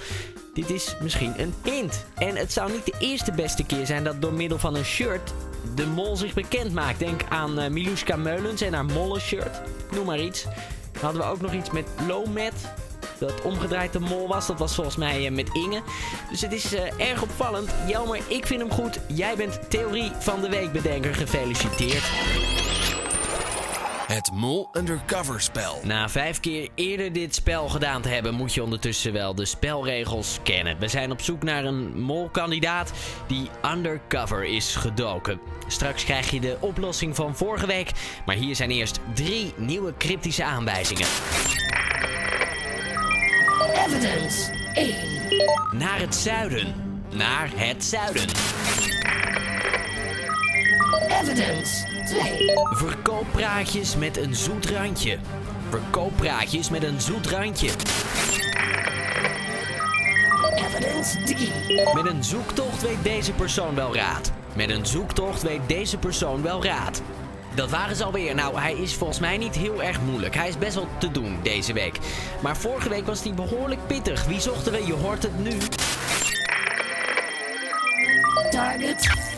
Dit 0.54 0.70
is 0.70 0.96
misschien 1.00 1.40
een 1.40 1.54
hint. 1.64 2.06
En 2.14 2.36
het 2.36 2.52
zou 2.52 2.72
niet 2.72 2.84
de 2.84 2.94
eerste 2.98 3.32
beste 3.32 3.64
keer 3.64 3.86
zijn 3.86 4.04
dat 4.04 4.22
door 4.22 4.32
middel 4.32 4.58
van 4.58 4.74
een 4.74 4.84
shirt 4.84 5.32
de 5.74 5.86
mol 5.86 6.16
zich 6.16 6.34
bekend 6.34 6.72
maakt. 6.72 6.98
Denk 6.98 7.20
aan 7.28 7.60
uh, 7.60 7.68
Miluska 7.68 8.16
Meulens 8.16 8.60
en 8.60 8.72
haar 8.74 8.84
molle 8.84 9.20
shirt. 9.20 9.60
Noem 9.90 10.06
maar 10.06 10.20
iets. 10.20 10.42
Dan 10.92 11.02
hadden 11.02 11.22
we 11.22 11.28
ook 11.28 11.40
nog 11.40 11.52
iets 11.52 11.70
met 11.70 11.86
Lomet. 12.06 12.72
Dat 13.18 13.42
omgedraaid 13.42 13.92
de 13.92 14.00
mol 14.00 14.28
was. 14.28 14.46
Dat 14.46 14.58
was 14.58 14.74
volgens 14.74 14.96
mij 14.96 15.24
uh, 15.24 15.30
met 15.30 15.48
Inge. 15.52 15.82
Dus 16.30 16.40
het 16.40 16.52
is 16.52 16.74
uh, 16.74 17.10
erg 17.10 17.22
opvallend. 17.22 17.70
Jelmer, 17.86 18.20
ik 18.28 18.46
vind 18.46 18.60
hem 18.60 18.70
goed. 18.70 19.00
Jij 19.08 19.36
bent 19.36 19.70
theorie 19.70 20.10
van 20.18 20.40
de 20.40 20.48
week 20.48 20.72
bedenker. 20.72 21.14
Gefeliciteerd. 21.14 22.04
Het 24.08 24.32
Mol 24.32 24.68
Undercover 24.72 25.40
spel. 25.40 25.80
Na 25.82 26.08
vijf 26.08 26.40
keer 26.40 26.68
eerder 26.74 27.12
dit 27.12 27.34
spel 27.34 27.68
gedaan 27.68 28.02
te 28.02 28.08
hebben, 28.08 28.34
moet 28.34 28.54
je 28.54 28.62
ondertussen 28.62 29.12
wel 29.12 29.34
de 29.34 29.44
spelregels 29.44 30.38
kennen. 30.42 30.78
We 30.78 30.88
zijn 30.88 31.10
op 31.10 31.20
zoek 31.20 31.42
naar 31.42 31.64
een 31.64 32.00
molkandidaat 32.00 32.92
die 33.26 33.50
undercover 33.72 34.44
is 34.44 34.76
gedoken. 34.76 35.40
Straks 35.66 36.04
krijg 36.04 36.30
je 36.30 36.40
de 36.40 36.56
oplossing 36.60 37.16
van 37.16 37.36
vorige 37.36 37.66
week, 37.66 37.92
maar 38.26 38.36
hier 38.36 38.56
zijn 38.56 38.70
eerst 38.70 39.00
drie 39.14 39.52
nieuwe 39.56 39.94
cryptische 39.98 40.44
aanwijzingen. 40.44 41.06
Evidence 43.86 44.52
1. 44.74 45.78
Naar 45.78 46.00
het 46.00 46.14
zuiden. 46.14 46.74
Naar 47.14 47.50
het 47.54 47.84
zuiden. 47.84 48.26
Evidence 51.22 51.86
2. 52.06 52.52
Verkooppraatjes 52.70 53.96
met 53.96 54.16
een 54.16 54.34
zoet 54.34 54.66
randje. 54.66 55.18
Verkooppraatjes 55.68 56.70
met 56.70 56.82
een 56.82 57.00
zoet 57.00 57.26
randje. 57.26 57.70
Evidence 60.54 61.22
3. 61.22 61.50
Met 61.94 62.06
een 62.06 62.24
zoektocht 62.24 62.82
weet 62.82 63.02
deze 63.02 63.32
persoon 63.32 63.74
wel 63.74 63.94
raad. 63.94 64.32
Met 64.54 64.70
een 64.70 64.86
zoektocht 64.86 65.42
weet 65.42 65.60
deze 65.66 65.98
persoon 65.98 66.42
wel 66.42 66.64
raad. 66.64 67.02
Dat 67.54 67.70
waren 67.70 67.96
ze 67.96 68.04
alweer. 68.04 68.34
Nou, 68.34 68.60
hij 68.60 68.72
is 68.72 68.94
volgens 68.94 69.18
mij 69.18 69.36
niet 69.36 69.54
heel 69.54 69.82
erg 69.82 70.00
moeilijk. 70.00 70.34
Hij 70.34 70.48
is 70.48 70.58
best 70.58 70.74
wel 70.74 70.88
te 70.98 71.10
doen 71.10 71.38
deze 71.42 71.72
week. 71.72 71.98
Maar 72.42 72.56
vorige 72.56 72.88
week 72.88 73.06
was 73.06 73.22
hij 73.22 73.34
behoorlijk 73.34 73.86
pittig. 73.86 74.24
Wie 74.24 74.40
zochten 74.40 74.72
we? 74.72 74.86
Je 74.86 74.94
hoort 74.94 75.22
het 75.22 75.38
nu. 75.38 75.58
Target. 78.50 79.36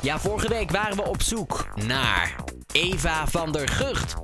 Ja, 0.00 0.18
vorige 0.18 0.48
week 0.48 0.70
waren 0.70 0.96
we 0.96 1.02
op 1.02 1.22
zoek 1.22 1.66
naar 1.86 2.34
Eva 2.72 3.26
van 3.26 3.52
der 3.52 3.68
Gucht. 3.68 4.14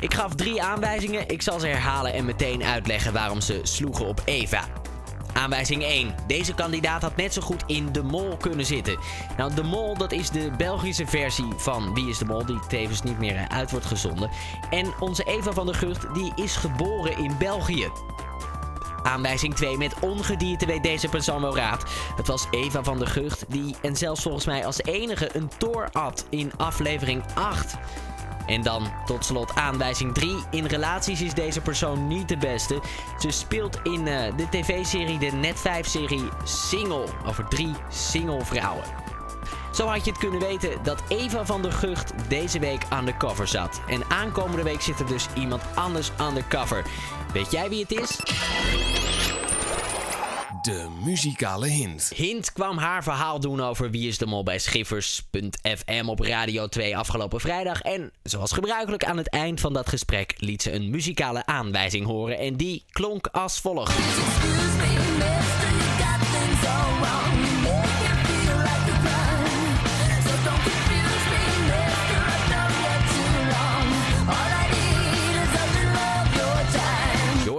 Ik 0.00 0.14
gaf 0.14 0.34
drie 0.34 0.62
aanwijzingen. 0.62 1.28
Ik 1.28 1.42
zal 1.42 1.60
ze 1.60 1.66
herhalen 1.66 2.12
en 2.12 2.24
meteen 2.24 2.62
uitleggen 2.62 3.12
waarom 3.12 3.40
ze 3.40 3.60
sloegen 3.62 4.06
op 4.06 4.22
Eva. 4.24 4.64
Aanwijzing 5.32 5.82
1. 5.82 6.14
Deze 6.26 6.54
kandidaat 6.54 7.02
had 7.02 7.16
net 7.16 7.32
zo 7.32 7.42
goed 7.42 7.62
in 7.66 7.92
De 7.92 8.02
Mol 8.02 8.36
kunnen 8.36 8.66
zitten. 8.66 8.98
Nou, 9.36 9.54
De 9.54 9.62
Mol, 9.62 9.96
dat 9.96 10.12
is 10.12 10.30
de 10.30 10.50
Belgische 10.56 11.06
versie 11.06 11.52
van 11.56 11.94
Wie 11.94 12.08
is 12.08 12.18
de 12.18 12.24
Mol, 12.24 12.46
die 12.46 12.58
tevens 12.68 13.02
niet 13.02 13.18
meer 13.18 13.48
uit 13.48 13.70
wordt 13.70 13.86
gezonden. 13.86 14.30
En 14.70 14.92
onze 15.00 15.24
Eva 15.24 15.52
van 15.52 15.66
der 15.66 15.74
Gucht, 15.74 16.14
die 16.14 16.32
is 16.34 16.56
geboren 16.56 17.18
in 17.18 17.38
België. 17.38 17.88
Aanwijzing 19.02 19.54
2. 19.54 19.76
Met 19.76 19.94
ongedierte 20.00 20.66
weet 20.66 20.82
deze 20.82 21.08
persoon 21.08 21.40
wel 21.40 21.56
raad. 21.56 21.84
Het 22.16 22.26
was 22.26 22.46
Eva 22.50 22.82
van 22.82 22.98
der 22.98 23.06
Gucht 23.08 23.44
die, 23.48 23.76
en 23.82 23.96
zelfs 23.96 24.22
volgens 24.22 24.46
mij 24.46 24.66
als 24.66 24.82
enige, 24.82 25.28
een 25.32 25.50
toor 25.58 25.88
at 25.92 26.26
in 26.30 26.52
aflevering 26.56 27.22
8. 27.34 27.76
En 28.46 28.62
dan 28.62 28.92
tot 29.04 29.24
slot 29.24 29.54
aanwijzing 29.54 30.14
3. 30.14 30.36
In 30.50 30.64
relaties 30.64 31.20
is 31.22 31.34
deze 31.34 31.60
persoon 31.60 32.06
niet 32.06 32.28
de 32.28 32.36
beste. 32.36 32.80
Ze 33.18 33.30
speelt 33.30 33.78
in 33.82 34.06
uh, 34.06 34.36
de 34.36 34.48
tv-serie, 34.50 35.18
de 35.18 35.30
Net5-serie 35.30 36.28
Single. 36.44 37.04
Over 37.26 37.48
drie 37.48 37.74
single 37.88 38.44
vrouwen. 38.44 38.99
Zo 39.72 39.86
had 39.86 40.04
je 40.04 40.10
het 40.10 40.20
kunnen 40.20 40.40
weten 40.40 40.82
dat 40.82 41.02
Eva 41.08 41.44
van 41.44 41.62
der 41.62 41.72
Gucht 41.72 42.12
deze 42.28 42.58
week 42.58 42.82
aan 42.88 43.04
de 43.04 43.16
cover 43.16 43.48
zat. 43.48 43.80
En 43.88 44.02
aankomende 44.08 44.62
week 44.62 44.80
zit 44.80 45.00
er 45.00 45.06
dus 45.06 45.26
iemand 45.34 45.62
anders 45.74 46.10
aan 46.16 46.34
de 46.34 46.46
cover. 46.48 46.84
Weet 47.32 47.50
jij 47.50 47.68
wie 47.68 47.80
het 47.80 47.92
is? 47.92 48.18
De 50.62 50.88
muzikale 51.04 51.66
hint. 51.66 52.12
Hint 52.14 52.52
kwam 52.52 52.78
haar 52.78 53.02
verhaal 53.02 53.40
doen 53.40 53.60
over 53.60 53.90
Wie 53.90 54.08
is 54.08 54.18
de 54.18 54.26
Mol 54.26 54.42
bij 54.42 54.58
Schiffers.fm 54.58 56.04
op 56.06 56.20
Radio 56.20 56.66
2 56.66 56.96
afgelopen 56.96 57.40
vrijdag. 57.40 57.80
En 57.80 58.12
zoals 58.22 58.52
gebruikelijk 58.52 59.04
aan 59.04 59.16
het 59.16 59.28
eind 59.28 59.60
van 59.60 59.72
dat 59.72 59.88
gesprek 59.88 60.34
liet 60.36 60.62
ze 60.62 60.72
een 60.72 60.90
muzikale 60.90 61.46
aanwijzing 61.46 62.06
horen. 62.06 62.38
En 62.38 62.56
die 62.56 62.84
klonk 62.90 63.26
als 63.26 63.60
volgt. 63.60 63.98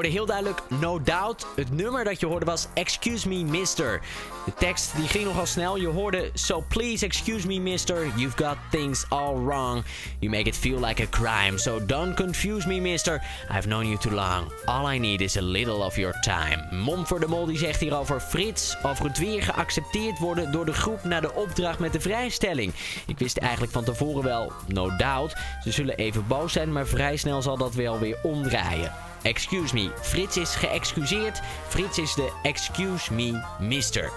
Heel 0.09 0.25
duidelijk 0.25 0.61
No 0.67 1.01
Doubt. 1.01 1.45
Het 1.55 1.71
nummer 1.71 2.03
dat 2.03 2.19
je 2.19 2.25
hoorde 2.25 2.45
was 2.45 2.67
Excuse 2.73 3.27
Me 3.27 3.43
Mister. 3.43 4.01
De 4.45 4.53
tekst 4.53 4.95
die 4.95 5.07
ging 5.07 5.23
nogal 5.23 5.45
snel. 5.45 5.77
Je 5.77 5.87
hoorde 5.87 6.29
So 6.33 6.63
please 6.67 7.05
excuse 7.05 7.47
me 7.47 7.59
mister. 7.59 8.07
You've 8.15 8.43
got 8.43 8.57
things 8.69 9.05
all 9.09 9.33
wrong. 9.33 9.83
You 10.19 10.31
make 10.31 10.47
it 10.47 10.57
feel 10.57 10.79
like 10.79 11.03
a 11.03 11.07
crime. 11.09 11.57
So 11.57 11.85
don't 11.85 12.15
confuse 12.15 12.67
me 12.67 12.79
mister. 12.79 13.21
I've 13.51 13.67
known 13.67 13.85
you 13.85 13.97
too 13.97 14.13
long. 14.13 14.51
All 14.65 14.93
I 14.93 14.99
need 14.99 15.21
is 15.21 15.37
a 15.37 15.41
little 15.41 15.85
of 15.85 15.95
your 15.95 16.19
time. 16.19 16.75
Mom 16.75 17.07
voor 17.07 17.19
de 17.19 17.27
Mol 17.27 17.45
die 17.45 17.57
zegt 17.57 17.79
hierover 17.79 18.19
Frits 18.19 18.77
over 18.83 19.05
het 19.05 19.17
weer 19.17 19.43
geaccepteerd 19.43 20.19
worden 20.19 20.51
door 20.51 20.65
de 20.65 20.73
groep 20.73 21.03
na 21.03 21.19
de 21.19 21.33
opdracht 21.33 21.79
met 21.79 21.93
de 21.93 22.01
vrijstelling. 22.01 22.73
Ik 23.07 23.19
wist 23.19 23.37
eigenlijk 23.37 23.71
van 23.71 23.83
tevoren 23.83 24.23
wel, 24.23 24.51
no 24.67 24.95
doubt. 24.95 25.35
Ze 25.63 25.71
zullen 25.71 25.97
even 25.97 26.27
boos 26.27 26.53
zijn, 26.53 26.71
maar 26.71 26.87
vrij 26.87 27.17
snel 27.17 27.41
zal 27.41 27.57
dat 27.57 27.73
wel 27.73 27.99
weer 27.99 28.17
omdraaien. 28.23 28.91
Excuse 29.21 29.73
me. 29.73 29.91
Frits 30.01 30.37
is 30.37 30.55
geëxcuseerd. 30.55 31.41
Frits 31.67 31.97
is 31.97 32.13
de 32.13 32.31
excuse 32.43 33.13
me 33.13 33.43
mister. 33.59 34.11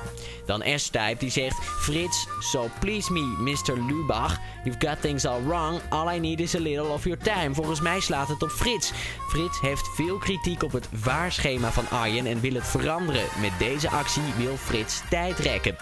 Dan 0.46 0.62
S-Type 0.76 1.16
die 1.18 1.30
zegt... 1.30 1.56
Frits, 1.64 2.26
so 2.40 2.68
please 2.80 3.12
me, 3.12 3.20
Mr. 3.38 3.76
Lubach. 3.76 4.38
You've 4.64 4.86
got 4.86 5.00
things 5.00 5.26
all 5.26 5.42
wrong. 5.42 5.80
All 5.88 6.14
I 6.14 6.18
need 6.18 6.40
is 6.40 6.54
a 6.54 6.60
little 6.60 6.92
of 6.92 7.04
your 7.04 7.18
time. 7.22 7.54
Volgens 7.54 7.80
mij 7.80 8.00
slaat 8.00 8.28
het 8.28 8.42
op 8.42 8.50
Frits. 8.50 8.92
Frits 9.28 9.60
heeft 9.60 9.88
veel 9.94 10.18
kritiek 10.18 10.62
op 10.62 10.72
het 10.72 10.88
vaarschema 10.92 11.70
van 11.70 11.88
Arjen 11.90 12.26
en 12.26 12.40
wil 12.40 12.54
het 12.54 12.66
veranderen. 12.66 13.24
Met 13.40 13.52
deze 13.58 13.90
actie 13.90 14.22
wil 14.36 14.56
Frits 14.56 15.02
tijd 15.10 15.38
rekken. 15.38 15.76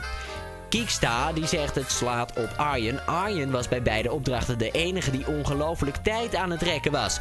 Kieksta 0.73 1.33
die 1.33 1.47
zegt 1.47 1.75
het 1.75 1.91
slaat 1.91 2.33
op 2.37 2.49
Arjen. 2.57 3.07
Arjen 3.07 3.51
was 3.51 3.69
bij 3.69 3.83
beide 3.83 4.13
opdrachten 4.13 4.59
de 4.59 4.71
enige 4.71 5.11
die 5.11 5.27
ongelooflijk 5.27 5.97
tijd 5.97 6.35
aan 6.35 6.51
het 6.51 6.63
rekken 6.63 6.93
was. 6.93 7.19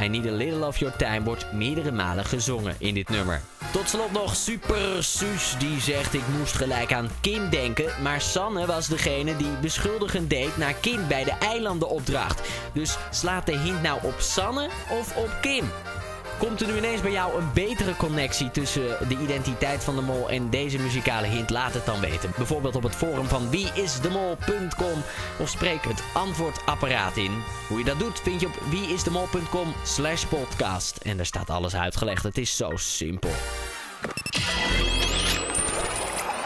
I 0.00 0.08
Need 0.08 0.26
a 0.26 0.30
Little 0.30 0.66
of 0.66 0.76
Your 0.76 0.96
Time 0.96 1.22
wordt 1.22 1.52
meerdere 1.52 1.92
malen 1.92 2.24
gezongen 2.24 2.74
in 2.78 2.94
dit 2.94 3.08
nummer. 3.08 3.40
Tot 3.72 3.88
slot 3.88 4.12
nog 4.12 4.36
Super 4.36 5.04
Suus 5.04 5.54
die 5.58 5.80
zegt 5.80 6.14
ik 6.14 6.22
moest 6.38 6.54
gelijk 6.54 6.92
aan 6.92 7.08
Kim 7.20 7.50
denken. 7.50 8.02
Maar 8.02 8.20
Sanne 8.20 8.66
was 8.66 8.88
degene 8.88 9.36
die 9.36 9.56
beschuldigend 9.60 10.30
deed 10.30 10.56
naar 10.56 10.74
Kim 10.74 11.08
bij 11.08 11.24
de 11.24 11.34
eilandenopdracht. 11.38 12.48
Dus 12.72 12.96
slaat 13.10 13.46
de 13.46 13.58
hint 13.58 13.82
nou 13.82 13.98
op 14.02 14.14
Sanne 14.18 14.68
of 14.90 15.16
op 15.16 15.30
Kim? 15.40 15.64
Komt 16.38 16.60
er 16.60 16.66
nu 16.66 16.76
ineens 16.76 17.00
bij 17.00 17.10
jou 17.10 17.40
een 17.40 17.52
betere 17.54 17.96
connectie 17.96 18.50
tussen 18.50 19.08
de 19.08 19.18
identiteit 19.22 19.84
van 19.84 19.96
de 19.96 20.02
mol 20.02 20.30
en 20.30 20.50
deze 20.50 20.78
muzikale 20.78 21.26
hint? 21.26 21.50
Laat 21.50 21.74
het 21.74 21.86
dan 21.86 22.00
weten. 22.00 22.32
Bijvoorbeeld 22.36 22.76
op 22.76 22.82
het 22.82 22.94
forum 22.94 23.24
van 23.24 23.50
wieisdemol.com 23.50 25.02
of 25.38 25.48
spreek 25.48 25.84
het 25.84 26.02
antwoordapparaat 26.12 27.16
in. 27.16 27.42
Hoe 27.68 27.78
je 27.78 27.84
dat 27.84 27.98
doet 27.98 28.20
vind 28.20 28.40
je 28.40 28.46
op 28.46 28.60
wieisdemol.com 28.70 29.74
slash 29.84 30.24
podcast. 30.24 30.96
En 30.96 31.16
daar 31.16 31.26
staat 31.26 31.50
alles 31.50 31.74
uitgelegd. 31.74 32.22
Het 32.22 32.38
is 32.38 32.56
zo 32.56 32.70
simpel. 32.74 33.32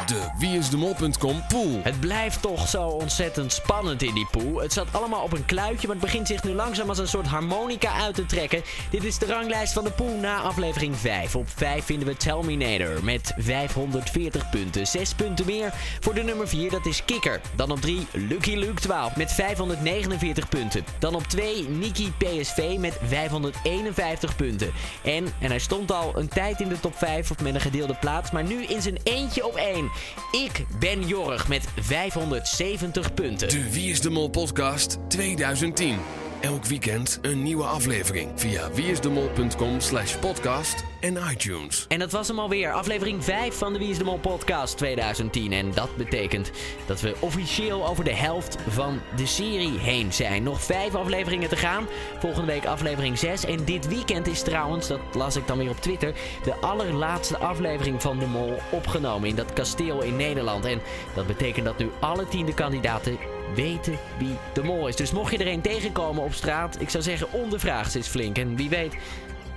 De 0.08 0.28
wieisdemol.com 0.38 1.42
pool. 1.48 1.80
Het 1.82 2.00
blijft 2.00 2.42
toch 2.42 2.68
zo 2.68 2.86
ontzettend 2.86 3.52
spannend 3.52 4.02
in 4.02 4.14
die 4.14 4.26
pool. 4.30 4.60
Het 4.60 4.72
zat 4.72 4.86
allemaal 4.92 5.22
op 5.22 5.32
een 5.32 5.44
kluitje, 5.44 5.86
maar 5.86 5.96
het 5.96 6.04
begint 6.04 6.26
zich 6.26 6.42
nu 6.42 6.52
langzaam 6.52 6.88
als 6.88 6.98
een 6.98 7.08
soort 7.08 7.26
harmonica 7.26 7.92
uit 7.92 8.14
te 8.14 8.26
trekken. 8.26 8.62
Dit 8.90 9.04
is 9.04 9.18
de 9.18 9.26
ranglijst 9.26 9.72
van 9.72 9.84
de 9.84 9.90
pool 9.90 10.16
na 10.20 10.40
aflevering 10.40 10.96
5. 10.96 11.36
Op 11.36 11.48
5 11.48 11.84
vinden 11.84 12.08
we 12.08 12.16
Terminator 12.16 13.04
met 13.04 13.32
540 13.36 14.50
punten. 14.50 14.86
6 14.86 15.14
punten 15.14 15.46
meer 15.46 15.72
voor 16.00 16.14
de 16.14 16.22
nummer 16.22 16.48
4, 16.48 16.70
dat 16.70 16.86
is 16.86 17.04
Kikker. 17.04 17.40
Dan 17.56 17.70
op 17.70 17.80
3 17.80 18.06
Lucky 18.12 18.54
Luke 18.54 18.80
12 18.80 19.16
met 19.16 19.32
549 19.32 20.48
punten. 20.48 20.84
Dan 20.98 21.14
op 21.14 21.26
2 21.26 21.68
Niki 21.68 22.12
PSV 22.18 22.76
met 22.78 22.98
551 23.02 24.36
punten. 24.36 24.72
En, 25.02 25.26
en 25.40 25.48
hij 25.48 25.58
stond 25.58 25.92
al 25.92 26.12
een 26.14 26.28
tijd 26.28 26.60
in 26.60 26.68
de 26.68 26.80
top 26.80 26.96
5 26.96 27.30
of 27.30 27.40
met 27.40 27.54
een 27.54 27.60
gedeelde 27.60 27.96
plaats, 28.00 28.30
maar 28.30 28.44
nu 28.44 28.64
in 28.64 28.82
zijn 28.82 28.98
eentje 29.04 29.46
op 29.46 29.54
1. 29.54 29.90
Ik 30.30 30.64
ben 30.78 31.06
Jorg 31.06 31.48
met 31.48 31.64
570 31.80 33.14
punten. 33.14 33.48
De 33.48 33.70
Wie 33.70 33.90
is 33.90 34.00
de 34.00 34.10
Mol 34.10 34.28
podcast 34.28 34.98
2010. 35.08 35.96
Elk 36.40 36.64
weekend 36.64 37.18
een 37.22 37.42
nieuwe 37.42 37.64
aflevering 37.64 38.30
via 38.34 38.70
wieisdemol.com 38.72 39.80
slash 39.80 40.16
podcast 40.16 40.84
en 41.00 41.16
iTunes. 41.30 41.84
En 41.88 41.98
dat 41.98 42.12
was 42.12 42.28
hem 42.28 42.38
alweer, 42.38 42.72
aflevering 42.72 43.24
5 43.24 43.54
van 43.54 43.72
de 43.72 43.78
Wie 43.78 43.88
is 43.88 43.98
de 43.98 44.04
Mol 44.04 44.18
podcast 44.18 44.76
2010. 44.76 45.52
En 45.52 45.72
dat 45.74 45.96
betekent 45.96 46.50
dat 46.86 47.00
we 47.00 47.14
officieel 47.20 47.86
over 47.86 48.04
de 48.04 48.14
helft 48.14 48.56
van 48.68 49.00
de 49.16 49.26
serie 49.26 49.78
heen 49.78 50.12
zijn. 50.12 50.42
Nog 50.42 50.62
5 50.62 50.94
afleveringen 50.94 51.48
te 51.48 51.56
gaan. 51.56 51.86
Volgende 52.18 52.52
week 52.52 52.66
aflevering 52.66 53.18
6. 53.18 53.44
En 53.44 53.64
dit 53.64 53.88
weekend 53.88 54.26
is 54.26 54.42
trouwens, 54.42 54.88
dat 54.88 55.00
las 55.14 55.36
ik 55.36 55.46
dan 55.46 55.58
weer 55.58 55.70
op 55.70 55.80
Twitter, 55.80 56.14
de 56.44 56.54
allerlaatste 56.54 57.38
aflevering 57.38 58.02
van 58.02 58.18
de 58.18 58.26
Mol 58.26 58.58
opgenomen 58.70 59.28
in 59.28 59.34
dat 59.34 59.52
kasteel 59.52 60.02
in 60.02 60.16
Nederland. 60.16 60.64
En 60.64 60.80
dat 61.14 61.26
betekent 61.26 61.64
dat 61.64 61.78
nu 61.78 61.90
alle 62.00 62.28
tiende 62.28 62.54
kandidaten 62.54 63.18
weten 63.54 63.98
wie 64.18 64.36
de 64.52 64.62
mol 64.62 64.88
is. 64.88 64.96
Dus 64.96 65.10
mocht 65.10 65.32
je 65.32 65.38
er 65.38 65.46
een 65.46 65.60
tegenkomen 65.60 66.22
op 66.22 66.32
straat, 66.32 66.80
ik 66.80 66.90
zou 66.90 67.02
zeggen 67.02 67.32
ondervraag 67.32 67.90
ze 67.90 67.96
eens 67.96 68.08
flink. 68.08 68.38
En 68.38 68.56
wie 68.56 68.68
weet 68.68 68.94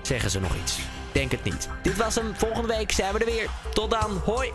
zeggen 0.02 0.30
ze 0.30 0.40
nog 0.40 0.56
iets. 0.56 0.80
Denk 1.12 1.32
het 1.32 1.44
niet. 1.44 1.70
Dit 1.82 1.98
was 1.98 2.16
hem. 2.16 2.34
Volgende 2.36 2.68
week 2.68 2.92
zijn 2.92 3.14
we 3.14 3.20
er 3.20 3.26
weer. 3.26 3.50
Tot 3.74 3.92
dan. 3.92 4.22
Hoi. 4.26 4.52